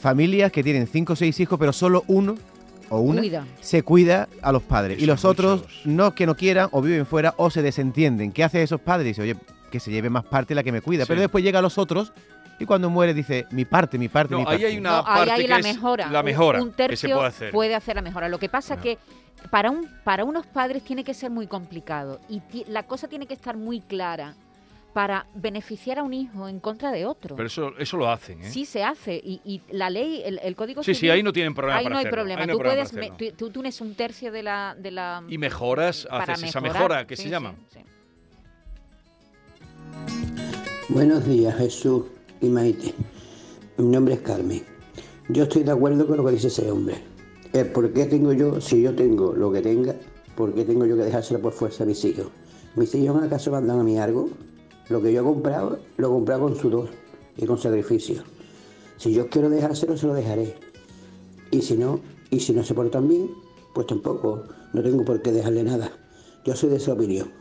Familias 0.00 0.52
que 0.52 0.62
tienen 0.62 0.86
cinco 0.86 1.14
o 1.14 1.16
seis 1.16 1.38
hijos, 1.40 1.58
pero 1.58 1.72
solo 1.72 2.04
uno 2.06 2.36
o 2.90 3.00
una 3.00 3.20
Cuida. 3.22 3.46
se 3.60 3.82
cuida 3.82 4.28
a 4.42 4.52
los 4.52 4.62
padres. 4.62 4.96
Eso 4.98 5.04
y 5.04 5.06
los 5.06 5.24
otros 5.24 5.60
muchos. 5.62 5.86
no 5.86 6.14
que 6.14 6.26
no 6.26 6.36
quieran 6.36 6.68
o 6.72 6.82
viven 6.82 7.06
fuera 7.06 7.34
o 7.38 7.50
se 7.50 7.62
desentienden. 7.62 8.30
¿Qué 8.32 8.44
hacen 8.44 8.60
esos 8.60 8.80
padres? 8.80 9.06
Dice, 9.06 9.22
oye, 9.22 9.36
que 9.70 9.80
se 9.80 9.90
lleve 9.90 10.10
más 10.10 10.24
parte 10.24 10.54
la 10.54 10.62
que 10.62 10.72
me 10.72 10.82
cuida. 10.82 11.04
Sí. 11.04 11.08
Pero 11.08 11.20
después 11.22 11.42
llega 11.42 11.60
a 11.60 11.62
los 11.62 11.78
otros 11.78 12.12
y 12.58 12.66
cuando 12.66 12.90
muere 12.90 13.14
dice, 13.14 13.46
mi 13.52 13.64
parte, 13.64 13.96
mi 13.96 14.08
parte, 14.08 14.34
mi 14.34 14.42
No, 14.42 14.46
parte. 14.46 14.66
ahí 14.66 14.72
hay 14.72 14.78
una 14.78 14.90
No, 14.90 14.96
ahí 14.98 15.04
parte 15.04 15.30
hay 15.32 15.42
que 15.42 15.48
la 15.48 15.58
es 15.58 15.64
mejora. 15.64 16.10
la 16.10 16.18
Un- 16.20 16.24
mejora 16.26 16.62
un, 16.62 16.70
que 16.70 16.76
tercio 16.76 17.08
se 17.08 17.50
puede 17.50 17.74
hacer. 17.74 17.74
hacer 17.76 17.96
la 17.96 18.02
mejora. 18.02 18.28
Lo 18.28 18.38
que 18.38 18.50
pasa 18.50 18.74
Ah. 18.74 18.80
que 18.80 18.98
para 19.50 19.70
un 19.70 19.88
para 20.04 20.24
unos 20.24 20.46
padres 20.46 20.84
tiene 20.84 21.02
que 21.02 21.14
ser 21.14 21.30
muy 21.30 21.46
complicado 21.48 22.20
y 22.28 22.38
ti- 22.40 22.64
la 22.68 22.84
cosa 22.84 23.08
tiene 23.08 23.26
que 23.26 23.34
estar 23.34 23.56
muy 23.56 23.80
clara 23.80 24.34
para 24.92 25.26
beneficiar 25.34 25.98
a 25.98 26.02
un 26.02 26.12
hijo 26.12 26.48
en 26.48 26.60
contra 26.60 26.90
de 26.92 27.06
otro. 27.06 27.34
Pero 27.36 27.46
eso, 27.46 27.72
eso 27.78 27.96
lo 27.96 28.10
hacen, 28.10 28.42
¿eh? 28.42 28.50
Sí 28.50 28.66
se 28.66 28.84
hace 28.84 29.14
y, 29.14 29.40
y 29.44 29.62
la 29.70 29.88
ley, 29.90 30.22
el, 30.24 30.38
el 30.42 30.54
código 30.54 30.82
Sí, 30.82 30.92
sí, 30.94 31.00
civil, 31.00 31.12
ahí 31.12 31.22
no 31.22 31.32
tienen 31.32 31.54
problema 31.54 31.78
ahí 31.78 31.84
para 31.84 31.94
no 31.94 31.98
hay 31.98 32.02
hacerlo, 32.04 32.16
problema. 32.22 32.40
ahí 32.42 32.46
no 32.46 32.52
hay 32.52 32.56
tú 32.56 32.58
problema 32.62 32.76
puedes, 32.84 32.90
para 32.92 33.00
me- 33.08 33.14
hacerlo. 33.14 33.36
tú, 33.38 33.46
tú 33.46 33.52
tienes 33.52 33.80
un 33.80 33.94
tercio 33.94 34.30
de 34.32 34.42
la 34.42 34.76
de 34.78 34.90
la 34.90 35.22
Y 35.28 35.38
mejoras, 35.38 36.06
haces 36.10 36.42
esa 36.42 36.60
mejora 36.60 37.06
que 37.06 37.16
Sí, 37.16 37.22
se 37.22 37.28
sí, 37.28 37.30
llama. 37.32 37.54
sí. 37.72 37.80
Buenos 40.88 41.24
días, 41.26 41.56
Jesús 41.56 42.04
y 42.40 42.48
Maite. 42.48 42.94
Mi 43.78 43.86
nombre 43.86 44.14
es 44.14 44.20
Carmen. 44.20 44.62
Yo 45.28 45.44
estoy 45.44 45.62
de 45.62 45.70
acuerdo 45.72 46.06
con 46.06 46.16
lo 46.18 46.24
que 46.24 46.32
dice 46.32 46.48
ese 46.48 46.70
hombre. 46.70 46.96
El 47.52 47.66
por 47.68 47.90
qué 47.92 48.06
tengo 48.06 48.32
yo, 48.32 48.60
si 48.60 48.82
yo 48.82 48.94
tengo 48.94 49.32
lo 49.32 49.50
que 49.52 49.62
tenga, 49.62 49.94
por 50.36 50.52
qué 50.54 50.64
tengo 50.64 50.84
yo 50.86 50.96
que 50.96 51.04
dejárselo 51.04 51.40
por 51.40 51.52
fuerza 51.52 51.84
a 51.84 51.86
mis 51.86 52.04
hijos. 52.04 52.26
¿Mis 52.76 52.94
hijos 52.94 53.22
acaso 53.22 53.50
mandan 53.50 53.80
a 53.80 53.82
mí 53.84 53.98
algo? 53.98 54.28
Lo 54.92 55.00
que 55.00 55.10
yo 55.10 55.22
he 55.22 55.24
comprado, 55.24 55.78
lo 55.96 56.06
he 56.06 56.10
comprado 56.10 56.42
con 56.42 56.54
sudor 56.54 56.90
y 57.38 57.46
con 57.46 57.56
sacrificio. 57.56 58.24
Si 58.98 59.14
yo 59.14 59.30
quiero 59.30 59.48
dejárselo, 59.48 59.96
se 59.96 60.06
lo 60.06 60.12
dejaré. 60.12 60.54
Y 61.50 61.62
si 61.62 61.78
no, 61.78 61.98
y 62.28 62.40
si 62.40 62.52
no 62.52 62.62
se 62.62 62.74
portan 62.74 63.08
bien, 63.08 63.30
pues 63.74 63.86
tampoco, 63.86 64.42
no 64.74 64.82
tengo 64.82 65.02
por 65.02 65.22
qué 65.22 65.32
dejarle 65.32 65.62
nada. 65.64 65.90
Yo 66.44 66.54
soy 66.54 66.68
de 66.68 66.76
esa 66.76 66.92
opinión. 66.92 67.32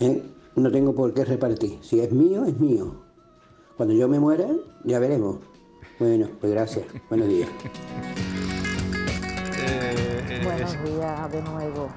¿eh? 0.00 0.22
No 0.54 0.70
tengo 0.70 0.94
por 0.94 1.14
qué 1.14 1.24
repartir. 1.24 1.78
Si 1.80 1.98
es 1.98 2.12
mío, 2.12 2.44
es 2.44 2.60
mío. 2.60 3.04
Cuando 3.78 3.94
yo 3.94 4.06
me 4.06 4.20
muera, 4.20 4.48
ya 4.84 4.98
veremos. 4.98 5.38
Bueno, 5.98 6.28
pues 6.42 6.52
gracias. 6.52 6.84
Buenos 7.08 7.28
días. 7.28 7.48
Eh, 9.60 10.24
eh, 10.28 10.40
Buenos 10.44 10.72
días 10.84 11.32
de 11.32 11.42
nuevo. 11.42 11.88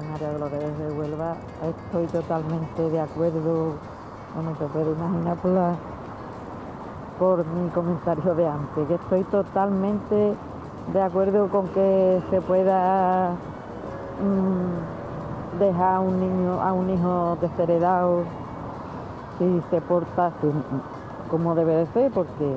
María 0.00 0.32
Dolores 0.32 0.78
de 0.78 0.90
Huelva 0.92 1.36
estoy 1.62 2.06
totalmente 2.06 2.90
de 2.90 3.00
acuerdo, 3.00 3.74
como 4.34 4.52
te 4.52 4.64
puedes 4.66 4.96
imaginar 4.96 5.36
por, 7.18 7.44
mi 7.46 7.68
comentario 7.70 8.34
de 8.34 8.46
antes, 8.46 8.88
que 8.88 8.94
estoy 8.94 9.24
totalmente 9.24 10.34
de 10.92 11.02
acuerdo 11.02 11.48
con 11.48 11.68
que 11.68 12.22
se 12.30 12.40
pueda 12.40 13.32
mm, 14.22 15.58
dejar 15.58 15.96
a 15.96 16.00
un 16.00 16.20
niño, 16.20 16.62
a 16.62 16.72
un 16.72 16.90
hijo 16.90 17.36
desheredado 17.40 18.22
si 19.38 19.62
se 19.70 19.80
porta 19.80 20.32
como 21.30 21.54
debe 21.54 21.74
de 21.74 21.86
ser, 21.88 22.10
porque 22.12 22.54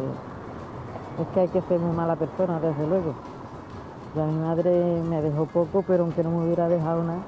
es 1.21 1.27
que 1.33 1.39
hay 1.41 1.47
que 1.49 1.61
ser 1.61 1.79
muy 1.79 1.95
mala 1.95 2.15
persona, 2.15 2.59
desde 2.59 2.87
luego. 2.87 3.13
Ya 4.15 4.25
mi 4.25 4.39
madre 4.39 5.01
me 5.09 5.21
dejó 5.21 5.45
poco, 5.47 5.83
pero 5.87 6.03
aunque 6.03 6.23
no 6.23 6.29
me 6.29 6.45
hubiera 6.45 6.67
dejado 6.67 7.03
nada, 7.03 7.21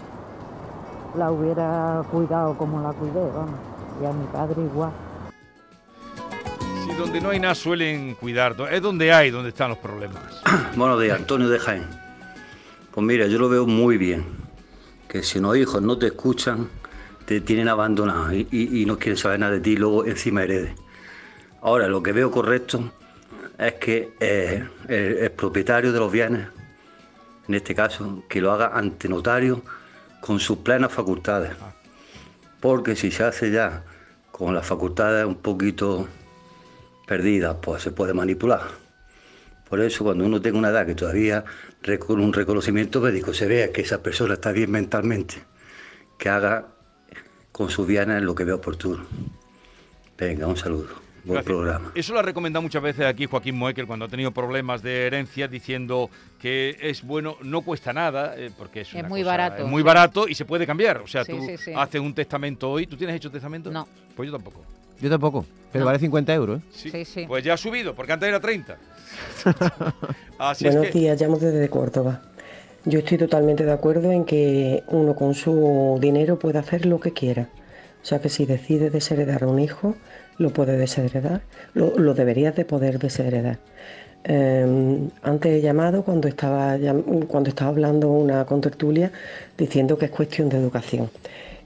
la 1.18 1.32
hubiera 1.32 2.04
cuidado 2.12 2.58
como 2.58 2.82
la 2.82 2.92
cuidé, 2.94 3.30
vamos. 3.34 3.60
Y 4.02 4.06
a 4.06 4.12
mi 4.12 4.26
padre 4.28 4.62
igual. 4.62 4.92
Si 6.84 6.94
donde 6.96 7.22
no 7.22 7.30
hay 7.30 7.40
nada 7.40 7.56
suelen 7.56 8.16
cuidar, 8.16 8.56
es 8.72 8.82
donde 8.82 9.12
hay, 9.14 9.32
donde 9.32 9.50
están 9.50 9.70
los 9.70 9.78
problemas. 9.78 10.22
Buenos 10.76 11.02
días, 11.02 11.18
Antonio 11.20 11.48
de 11.50 11.60
Jaén. 11.60 11.86
Pues 12.92 13.06
mira, 13.06 13.28
yo 13.28 13.40
lo 13.40 13.50
veo 13.50 13.66
muy 13.66 13.98
bien. 13.98 14.26
Que 15.08 15.24
si 15.24 15.40
unos 15.40 15.58
hijos 15.58 15.82
no 15.82 15.98
te 15.98 16.08
escuchan, 16.08 16.68
te 17.26 17.42
tienen 17.42 17.70
abandonado 17.70 18.34
y, 18.34 18.48
y- 18.52 18.82
y 18.82 18.86
no 18.86 18.98
quieren 18.98 19.18
saber 19.18 19.40
nada 19.40 19.54
de 19.54 19.62
ti, 19.62 19.78
luego 19.78 20.06
encima 20.06 20.44
heredes. 20.44 20.74
Ahora, 21.62 21.88
lo 21.88 22.04
que 22.04 22.12
veo 22.12 22.30
correcto 22.30 22.92
es 23.58 23.74
que 23.76 24.14
eh, 24.20 24.68
el, 24.88 25.18
el 25.18 25.32
propietario 25.32 25.92
de 25.94 26.00
los 26.00 26.12
bienes, 26.12 26.48
en 27.48 27.56
este 27.56 27.74
caso, 27.74 28.24
que 28.28 28.42
lo 28.42 28.52
haga 28.52 28.72
ante 28.74 29.08
notario 29.08 29.62
con 30.26 30.40
sus 30.40 30.58
plenas 30.58 30.92
facultades. 30.92 31.52
Porque 32.60 32.96
si 32.96 33.12
se 33.12 33.24
hace 33.24 33.52
ya 33.52 33.84
con 34.32 34.56
las 34.56 34.66
facultades 34.66 35.24
un 35.24 35.36
poquito 35.36 36.08
perdidas, 37.06 37.58
pues 37.62 37.84
se 37.84 37.92
puede 37.92 38.16
manipular. 38.16 38.62
Por 39.70 39.82
eso 39.82 40.04
cuando 40.04 40.26
uno 40.26 40.42
tenga 40.42 40.58
una 40.58 40.70
edad 40.70 40.88
que 40.88 40.96
todavía 40.96 41.46
con 42.00 42.20
un 42.20 42.34
reconocimiento 42.34 43.02
médico 43.02 43.36
se 43.36 43.46
vea 43.46 43.72
que 43.72 43.82
esa 43.82 44.02
persona 44.02 44.34
está 44.34 44.52
bien 44.52 44.72
mentalmente, 44.72 45.36
que 46.18 46.30
haga 46.30 46.70
con 47.52 47.70
sus 47.70 47.86
bienes 47.86 48.24
lo 48.24 48.34
que 48.34 48.46
vea 48.46 48.56
oportuno. 48.56 49.06
Venga, 50.18 50.48
un 50.48 50.58
saludo. 50.58 51.05
Buen 51.26 51.38
Gracias. 51.38 51.46
programa. 51.46 51.92
Eso 51.96 52.14
lo 52.14 52.20
ha 52.20 52.22
recomendado 52.22 52.62
muchas 52.62 52.84
veces 52.84 53.06
aquí 53.06 53.26
Joaquín 53.26 53.56
Moekel 53.58 53.88
cuando 53.88 54.06
ha 54.06 54.08
tenido 54.08 54.32
problemas 54.32 54.82
de 54.84 55.08
herencia, 55.08 55.48
diciendo 55.48 56.10
que 56.40 56.78
es 56.82 57.02
bueno, 57.04 57.38
no 57.42 57.62
cuesta 57.62 57.94
nada, 57.94 58.36
eh, 58.38 58.52
porque 58.58 58.82
es, 58.82 58.90
Es 58.90 58.94
una 58.96 59.10
muy 59.10 59.22
cosa- 59.22 59.32
barato, 59.32 59.64
es 59.64 59.70
muy 59.70 59.82
sí. 59.82 59.86
barato 59.86 60.28
y 60.28 60.36
se 60.36 60.46
puede 60.46 60.68
cambiar. 60.68 60.98
O 60.98 61.08
sea, 61.08 61.24
Sí, 61.26 61.32
tú 61.32 61.42
sí, 61.46 61.58
sí. 61.58 61.72
haces 61.76 62.00
un 62.00 62.14
testamento 62.14 62.70
hoy. 62.72 62.86
¿Tú 62.88 62.96
tienes 62.96 63.16
hecho 63.16 63.32
testamento? 63.32 63.72
No. 63.72 63.88
Pues 64.16 64.28
yo 64.30 64.34
tampoco. 64.36 64.62
Yo 65.02 65.10
tampoco, 65.10 65.46
pero 65.72 65.82
No. 65.82 65.88
vale 65.88 66.00
50 66.00 66.34
euros. 66.34 66.60
¿eh? 66.60 66.64
Sí. 66.72 66.90
Sí, 66.92 67.06
sí. 67.06 67.26
Pues 67.28 67.44
ya 67.44 67.54
ha 67.56 67.58
subido, 67.58 67.94
porque 67.96 68.14
antes 68.14 68.30
era 68.30 68.40
30. 68.40 68.78
Así 70.38 70.66
Buenos 70.66 70.86
es 70.86 70.92
que. 70.92 71.00
días, 71.00 71.20
llamo 71.20 71.38
desde 71.38 71.70
Córdoba. 71.70 72.22
Yo 72.86 73.00
estoy 73.00 73.18
totalmente 73.18 73.66
de 73.66 73.72
acuerdo 73.72 74.12
en 74.12 74.26
que 74.26 74.84
uno 74.90 75.16
con 75.16 75.34
su 75.34 75.98
dinero 76.00 76.38
puede 76.38 76.60
hacer 76.60 76.86
lo 76.86 77.00
que 77.00 77.12
quiera. 77.14 77.50
O 78.06 78.08
sea 78.08 78.20
que 78.20 78.30
si 78.30 78.46
decide 78.46 78.92
desheredar 78.92 79.46
a 79.46 79.48
un 79.48 79.58
hijo, 79.58 79.96
lo 80.38 80.52
puede 80.52 80.78
desheredar, 80.78 81.42
lo, 81.74 81.98
lo 81.98 82.14
deberías 82.14 82.56
de 82.56 82.64
poder 82.64 83.00
desheredar. 83.00 83.58
Eh, 84.26 85.10
antes 85.24 85.52
he 85.52 85.62
llamado 85.62 86.04
cuando 86.04 86.28
estaba, 86.28 86.78
cuando 87.28 87.50
estaba 87.50 87.72
hablando 87.72 88.12
una 88.12 88.46
contertulia 88.46 89.12
diciendo 89.58 89.98
que 89.98 90.06
es 90.06 90.12
cuestión 90.12 90.50
de 90.50 90.58
educación. 90.58 91.10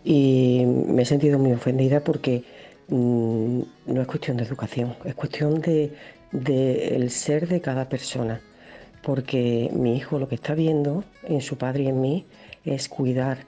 Y 0.06 0.64
me 0.66 1.02
he 1.02 1.06
sentido 1.06 1.40
muy 1.40 1.52
ofendida 1.52 2.00
porque 2.06 2.46
mm, 2.88 3.60
no 3.88 4.02
es 4.02 4.08
cuestión 4.08 4.38
de 4.38 4.46
educación, 4.46 4.96
es 5.04 5.16
cuestión 5.16 5.60
de, 5.60 5.92
de 6.32 6.96
el 6.96 7.12
ser 7.12 7.50
de 7.50 7.60
cada 7.60 7.90
persona. 7.90 8.40
Porque 9.04 9.70
mi 9.74 9.98
hijo 9.98 10.20
lo 10.20 10.30
que 10.30 10.36
está 10.36 10.56
viendo 10.56 11.04
en 11.24 11.42
su 11.42 11.58
padre 11.58 11.84
y 11.84 11.88
en 11.88 12.00
mí 12.00 12.26
es 12.64 12.88
cuidar 12.88 13.40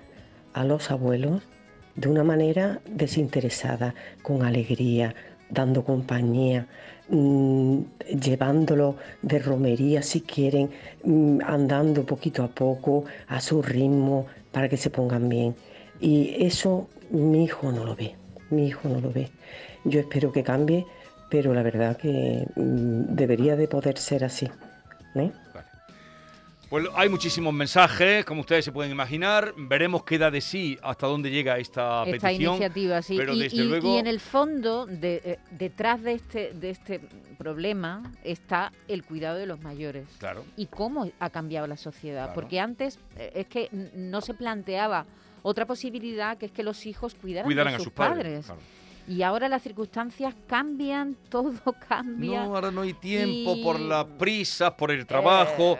a 0.52 0.66
los 0.66 0.92
abuelos 0.92 1.42
de 1.96 2.10
una 2.10 2.24
manera 2.24 2.80
desinteresada, 2.86 3.94
con 4.22 4.44
alegría, 4.44 5.14
dando 5.50 5.84
compañía, 5.84 6.68
mm, 7.10 7.80
llevándolo 8.22 8.96
de 9.22 9.40
romería 9.40 10.02
si 10.02 10.22
quieren, 10.22 10.70
mm, 11.04 11.40
andando 11.46 12.06
poquito 12.06 12.44
a 12.44 12.48
poco, 12.48 13.06
a 13.28 13.42
su 13.42 13.62
ritmo, 13.62 14.28
para 14.52 14.70
que 14.70 14.78
se 14.78 14.90
pongan 14.90 15.30
bien. 15.30 15.56
Y 16.00 16.44
eso 16.44 16.88
mi 17.10 17.44
hijo 17.44 17.72
no 17.72 17.86
lo 17.86 17.96
ve, 17.96 18.16
mi 18.50 18.68
hijo 18.68 18.90
no 18.90 19.00
lo 19.02 19.12
ve. 19.12 19.30
Yo 19.84 20.00
espero 20.00 20.32
que 20.32 20.44
cambie, 20.44 20.86
pero 21.30 21.54
la 21.54 21.64
verdad 21.64 21.98
que 21.98 22.46
mm, 22.56 23.16
debería 23.16 23.56
de 23.56 23.68
poder 23.68 23.98
ser 23.98 24.24
así. 24.24 24.50
¿eh? 25.16 25.32
Pues 26.72 26.86
hay 26.96 27.10
muchísimos 27.10 27.54
mensajes, 27.54 28.24
como 28.24 28.40
ustedes 28.42 28.64
se 28.64 28.72
pueden 28.72 28.94
imaginar. 28.94 29.54
Veremos 29.58 30.06
qué 30.06 30.18
da 30.18 30.32
de 30.32 30.40
sí 30.40 30.80
hasta 30.82 31.06
dónde 31.06 31.30
llega 31.30 31.58
esta, 31.58 32.04
esta 32.06 32.28
petición. 32.30 32.54
iniciativa, 32.56 33.02
sí. 33.02 33.18
Pero 33.18 33.34
y, 33.34 33.40
desde 33.42 33.58
y- 33.58 33.64
luego. 33.68 33.94
y 33.94 33.98
en 34.00 34.08
el 34.08 34.22
fondo, 34.22 34.86
de- 34.86 35.22
eh, 35.26 35.40
detrás 35.52 36.02
de 36.02 36.14
este, 36.14 36.54
de 36.54 36.70
este 36.70 37.02
problema 37.38 38.10
está 38.24 38.72
el 38.88 39.04
cuidado 39.04 39.38
de 39.38 39.48
los 39.48 39.60
mayores. 39.62 40.06
Claro. 40.18 40.46
Y 40.56 40.68
cómo 40.68 41.12
ha 41.20 41.30
cambiado 41.30 41.68
la 41.68 41.76
sociedad. 41.76 42.28
Claro. 42.28 42.34
Porque 42.36 42.62
antes 42.62 43.00
eh, 43.18 43.34
es 43.36 43.48
que 43.48 43.68
no 43.94 44.22
se 44.22 44.34
planteaba 44.34 45.06
otra 45.44 45.66
posibilidad 45.66 46.38
que 46.38 46.46
es 46.46 46.52
que 46.54 46.64
los 46.64 46.86
hijos 46.86 47.16
cuidaran, 47.16 47.48
Cuidaran 47.48 47.74
a 47.74 47.78
sus, 47.80 47.84
sus 47.86 47.94
padres, 47.94 48.24
padres. 48.24 48.46
claro. 48.46 48.62
Y 49.10 49.24
ahora 49.24 49.50
las 49.50 49.64
circunstancias 49.64 50.34
cambian, 50.48 51.18
todo 51.30 51.54
cambia. 51.90 52.46
No, 52.46 52.56
ahora 52.56 52.72
no 52.72 52.82
hay 52.82 52.94
tiempo 52.94 53.56
y- 53.58 53.62
por 53.64 53.78
las 53.78 54.06
prisas, 54.06 54.72
por 54.72 54.90
el 54.92 55.06
trabajo. 55.06 55.78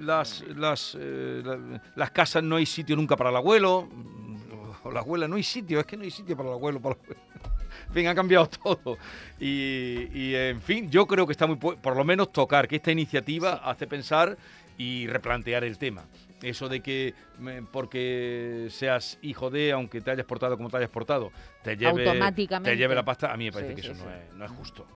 Las, 0.00 0.42
las, 0.56 0.96
eh, 0.98 1.42
la- 1.44 1.80
las 1.94 2.10
casas 2.10 2.42
no 2.42 2.56
hay 2.56 2.66
sitio 2.66 2.96
nunca 2.96 3.16
para 3.16 3.30
el 3.30 3.36
abuelo. 3.36 3.88
O 4.82 4.90
la 4.92 5.00
abuela 5.00 5.26
no 5.26 5.36
hay 5.36 5.42
sitio, 5.42 5.80
es 5.80 5.86
que 5.86 5.96
no 5.96 6.04
hay 6.04 6.10
sitio 6.10 6.36
para 6.36 6.48
el 6.50 6.54
abuelo. 6.54 6.80
Para 6.80 6.94
el 6.94 7.00
abuelo. 7.02 7.20
En 7.88 7.94
fin, 7.94 8.06
ha 8.08 8.14
cambiado 8.14 8.48
todo. 8.48 8.98
Y, 9.38 10.08
y, 10.12 10.34
en 10.34 10.60
fin, 10.60 10.90
yo 10.90 11.06
creo 11.06 11.26
que 11.26 11.32
está 11.32 11.46
muy. 11.46 11.56
Por 11.56 11.96
lo 11.96 12.04
menos 12.04 12.32
tocar 12.32 12.66
que 12.68 12.76
esta 12.76 12.90
iniciativa 12.92 13.54
hace 13.64 13.86
pensar 13.86 14.36
y 14.78 15.06
replantear 15.06 15.64
el 15.64 15.78
tema. 15.78 16.04
Eso 16.42 16.68
de 16.68 16.80
que 16.80 17.14
porque 17.72 18.68
seas 18.70 19.18
hijo 19.22 19.50
de, 19.50 19.72
aunque 19.72 20.00
te 20.00 20.10
hayas 20.10 20.26
portado 20.26 20.56
como 20.56 20.68
te 20.68 20.76
hayas 20.76 20.90
portado, 20.90 21.32
te 21.62 21.76
lleve, 21.76 22.06
Automáticamente. 22.08 22.70
te 22.70 22.76
lleve 22.76 22.94
la 22.94 23.04
pasta, 23.04 23.32
a 23.32 23.36
mí 23.36 23.46
me 23.46 23.52
parece 23.52 23.70
Sí, 23.70 23.76
que 23.76 23.82
sí, 23.82 23.88
eso. 23.92 24.04
No, 24.04 24.10
es, 24.14 24.34
no 24.34 24.44
es 24.44 24.50
justo. 24.50 24.86